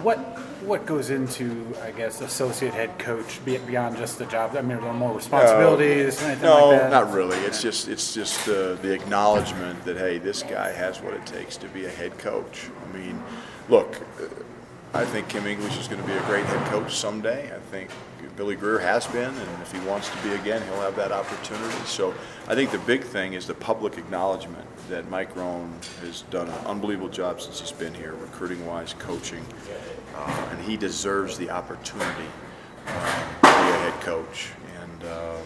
what 0.03 0.19
what 0.63 0.85
goes 0.87 1.11
into, 1.11 1.67
I 1.83 1.93
guess, 1.93 2.21
associate 2.21 2.75
head 2.75 2.99
coach 2.99 3.41
beyond 3.45 3.97
just 3.97 4.19
the 4.19 4.27
job? 4.27 4.57
I 4.57 4.61
mean, 4.61 4.77
are 4.79 4.81
there 4.81 4.93
more 4.93 5.15
responsibilities, 5.15 6.21
anything 6.21 6.43
No, 6.43 6.69
like 6.71 6.81
that? 6.81 6.91
not 6.91 7.13
really. 7.13 7.39
It's 7.39 7.63
just 7.63 7.89
it's 7.89 8.13
just 8.13 8.49
uh, 8.49 8.75
the 8.75 8.93
acknowledgement 8.93 9.85
that 9.85 9.97
hey, 9.97 10.19
this 10.19 10.43
guy 10.43 10.73
has 10.73 11.01
what 11.01 11.15
it 11.15 11.25
takes 11.27 11.57
to 11.59 11.69
be 11.69 11.87
a 11.87 11.91
head 11.91 12.19
coach. 12.19 12.67
I 12.93 12.97
mean, 12.97 13.23
look, 13.69 13.97
uh, 14.21 14.25
I 14.95 15.05
think 15.05 15.29
Kim 15.29 15.47
English 15.47 15.79
is 15.79 15.87
going 15.87 16.01
to 16.01 16.07
be 16.07 16.15
a 16.15 16.23
great 16.23 16.47
head 16.47 16.67
coach 16.69 16.97
someday. 16.97 17.55
I 17.55 17.59
think 17.71 17.91
Billy 18.37 18.57
Greer 18.57 18.79
has 18.79 19.07
been, 19.09 19.35
and 19.35 19.63
if 19.63 19.71
he 19.71 19.79
wants 19.81 20.09
to 20.09 20.17
be 20.23 20.33
again, 20.33 20.63
he'll 20.63 20.81
have 20.81 20.97
that 20.97 21.13
opportunity. 21.13 21.77
So 21.85 22.15
I 22.47 22.55
think 22.55 22.71
the 22.71 22.79
big 22.79 23.03
thing 23.03 23.35
is 23.35 23.47
the 23.47 23.55
public 23.55 23.99
acknowledgement 23.99 24.67
that 24.89 25.11
Mike 25.11 25.37
Rohn 25.37 25.75
has 26.01 26.23
done 26.31 26.49
an 26.49 26.67
unbelievable 26.67 27.11
job 27.11 27.41
since 27.41 27.61
he's 27.61 27.73
been 27.73 27.93
here, 27.93 28.15
recruiting 28.15 28.65
wise, 28.65 28.95
coaching, 28.99 29.45
uh, 30.17 30.49
and 30.53 30.61
he 30.63 30.77
deserves 30.77 31.37
the 31.37 31.51
opportunity 31.51 32.29
uh, 32.87 33.25
to 33.43 33.43
be 33.43 33.49
a 33.49 33.91
head 33.91 34.01
coach. 34.01 34.53
And 34.81 35.05
uh, 35.05 35.37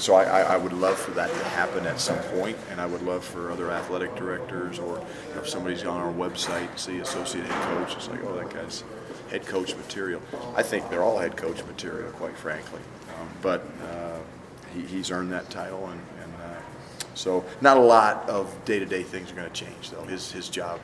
so 0.00 0.14
I, 0.14 0.24
I, 0.24 0.40
I 0.54 0.56
would 0.56 0.72
love 0.72 0.98
for 0.98 1.10
that 1.12 1.30
to 1.30 1.44
happen 1.50 1.86
at 1.86 2.00
some 2.00 2.18
point, 2.34 2.56
and 2.70 2.80
I 2.80 2.86
would 2.86 3.02
love 3.02 3.22
for 3.22 3.50
other 3.50 3.70
athletic 3.70 4.16
directors 4.16 4.78
or 4.78 5.04
if 5.36 5.46
somebody's 5.46 5.84
on 5.84 6.00
our 6.00 6.12
website 6.12 6.70
and 6.70 6.78
see 6.78 6.98
associate 6.98 7.44
head 7.44 7.76
coach, 7.76 7.96
it's 7.96 8.08
like, 8.08 8.24
oh, 8.24 8.34
that 8.36 8.48
guy's 8.52 8.82
head 9.30 9.46
coach 9.46 9.76
material. 9.76 10.22
I 10.56 10.62
think 10.62 10.88
they're 10.88 11.02
all 11.02 11.18
head 11.18 11.36
coach 11.36 11.62
material, 11.64 12.10
quite 12.12 12.36
frankly. 12.36 12.80
Um, 13.20 13.28
but 13.42 13.66
uh, 13.90 14.18
he, 14.74 14.82
he's 14.82 15.10
earned 15.10 15.32
that 15.32 15.50
title, 15.50 15.86
and, 15.88 16.00
and 16.22 16.32
uh, 16.42 16.60
so 17.14 17.44
not 17.60 17.76
a 17.76 17.80
lot 17.80 18.28
of 18.28 18.64
day-to-day 18.64 19.02
things 19.02 19.30
are 19.30 19.34
going 19.34 19.50
to 19.50 19.54
change, 19.54 19.90
though. 19.90 20.04
His 20.04 20.32
his 20.32 20.48
job 20.48 20.80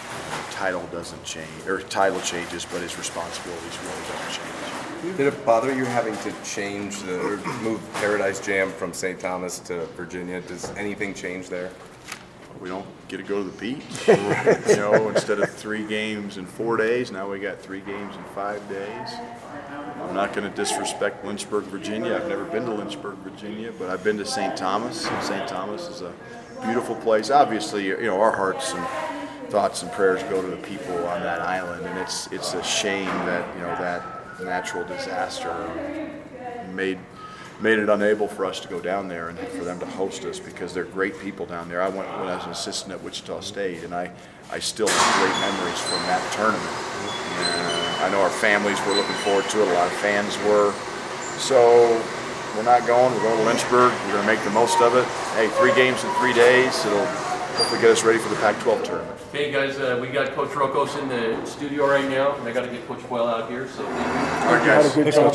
uh, 0.00 0.50
title 0.50 0.86
doesn't 0.90 1.22
change, 1.24 1.66
or 1.66 1.80
title 1.82 2.20
changes, 2.20 2.64
but 2.64 2.82
his 2.82 2.98
responsibilities 2.98 3.78
really 3.82 4.08
don't 4.08 4.32
change. 4.32 4.87
Did 5.02 5.20
it 5.20 5.46
bother 5.46 5.72
you 5.72 5.84
having 5.84 6.16
to 6.18 6.34
change 6.44 7.02
the, 7.02 7.20
or 7.20 7.36
move 7.62 7.80
Paradise 7.94 8.44
Jam 8.44 8.70
from 8.70 8.92
St. 8.92 9.18
Thomas 9.18 9.60
to 9.60 9.86
Virginia? 9.96 10.40
Does 10.40 10.70
anything 10.76 11.14
change 11.14 11.48
there? 11.48 11.70
We 12.60 12.68
don't 12.68 12.86
get 13.06 13.18
to 13.18 13.22
go 13.22 13.44
to 13.44 13.48
the 13.48 13.56
beach. 13.58 14.08
you 14.08 14.76
know, 14.76 15.08
instead 15.10 15.38
of 15.38 15.50
three 15.50 15.86
games 15.86 16.36
in 16.36 16.46
four 16.46 16.76
days, 16.76 17.12
now 17.12 17.30
we 17.30 17.38
got 17.38 17.60
three 17.60 17.80
games 17.80 18.16
in 18.16 18.24
five 18.34 18.68
days. 18.68 19.10
I'm 20.02 20.14
not 20.14 20.32
going 20.32 20.50
to 20.50 20.56
disrespect 20.56 21.24
Lynchburg, 21.24 21.64
Virginia. 21.64 22.16
I've 22.16 22.28
never 22.28 22.44
been 22.44 22.64
to 22.64 22.74
Lynchburg, 22.74 23.18
Virginia, 23.18 23.72
but 23.78 23.90
I've 23.90 24.02
been 24.02 24.18
to 24.18 24.26
St. 24.26 24.56
Thomas. 24.56 25.06
And 25.06 25.22
St. 25.22 25.48
Thomas 25.48 25.88
is 25.88 26.00
a 26.02 26.12
beautiful 26.64 26.96
place. 26.96 27.30
Obviously, 27.30 27.86
you 27.86 28.02
know, 28.02 28.20
our 28.20 28.34
hearts 28.34 28.72
and 28.72 28.84
thoughts 29.48 29.82
and 29.82 29.92
prayers 29.92 30.22
go 30.24 30.42
to 30.42 30.48
the 30.48 30.56
people 30.56 30.96
on 31.06 31.22
that 31.22 31.40
island, 31.40 31.86
and 31.86 31.98
it's 31.98 32.26
it's 32.32 32.54
a 32.54 32.62
shame 32.62 33.06
that 33.06 33.54
you 33.54 33.62
know 33.62 33.74
that 33.76 34.17
natural 34.44 34.86
disaster 34.86 35.54
made 36.72 36.98
made 37.60 37.78
it 37.78 37.88
unable 37.88 38.28
for 38.28 38.44
us 38.44 38.60
to 38.60 38.68
go 38.68 38.78
down 38.80 39.08
there 39.08 39.28
and 39.28 39.38
for 39.38 39.64
them 39.64 39.80
to 39.80 39.86
host 39.86 40.24
us 40.24 40.38
because 40.38 40.72
they're 40.72 40.84
great 40.84 41.18
people 41.18 41.44
down 41.44 41.68
there. 41.68 41.82
I 41.82 41.88
went 41.88 42.08
when 42.18 42.28
I 42.28 42.36
was 42.36 42.44
an 42.44 42.52
assistant 42.52 42.92
at 42.92 43.02
Wichita 43.02 43.40
State, 43.40 43.82
and 43.82 43.94
I, 43.94 44.10
I 44.52 44.58
still 44.60 44.86
have 44.86 45.14
great 45.18 45.34
memories 45.40 45.80
from 45.80 45.98
that 46.06 46.22
tournament. 46.32 46.76
And 47.34 48.04
I 48.04 48.08
know 48.10 48.22
our 48.22 48.30
families 48.30 48.78
were 48.86 48.94
looking 48.94 49.16
forward 49.26 49.44
to 49.50 49.62
it. 49.62 49.68
A 49.68 49.74
lot 49.74 49.86
of 49.86 49.92
fans 49.98 50.38
were. 50.46 50.72
So 51.38 51.98
we're 52.54 52.62
not 52.62 52.86
going. 52.86 53.12
We're 53.14 53.22
going 53.22 53.38
to 53.38 53.44
Lynchburg. 53.44 53.92
We're 54.06 54.22
going 54.22 54.26
to 54.26 54.32
make 54.34 54.42
the 54.44 54.54
most 54.54 54.80
of 54.80 54.94
it. 54.94 55.04
Hey, 55.34 55.48
three 55.58 55.74
games 55.74 56.02
in 56.04 56.10
three 56.22 56.34
days. 56.34 56.86
It'll 56.86 57.06
hopefully 57.58 57.80
get 57.82 57.90
us 57.90 58.04
ready 58.04 58.18
for 58.18 58.28
the 58.28 58.36
Pac-12 58.36 58.84
tournament. 58.84 59.20
Hey, 59.32 59.50
guys, 59.52 59.78
uh, 59.78 59.98
we 60.00 60.08
got 60.08 60.30
Coach 60.34 60.50
Rokos 60.50 60.96
in 61.02 61.08
the 61.08 61.44
studio 61.44 61.86
right 61.86 62.08
now, 62.08 62.34
and 62.36 62.48
I 62.48 62.52
gotta 62.52 62.68
get 62.68 62.86
Coach 62.88 63.06
Boyle 63.08 63.26
out 63.26 63.50
here, 63.50 63.68
so. 63.68 63.84
All 63.84 63.92
right, 63.92 64.64
You 64.64 64.70
had 64.70 64.80
a 64.80 64.82
guys. 64.84 64.94
good 64.94 65.12
job 65.12 65.24
with 65.26 65.34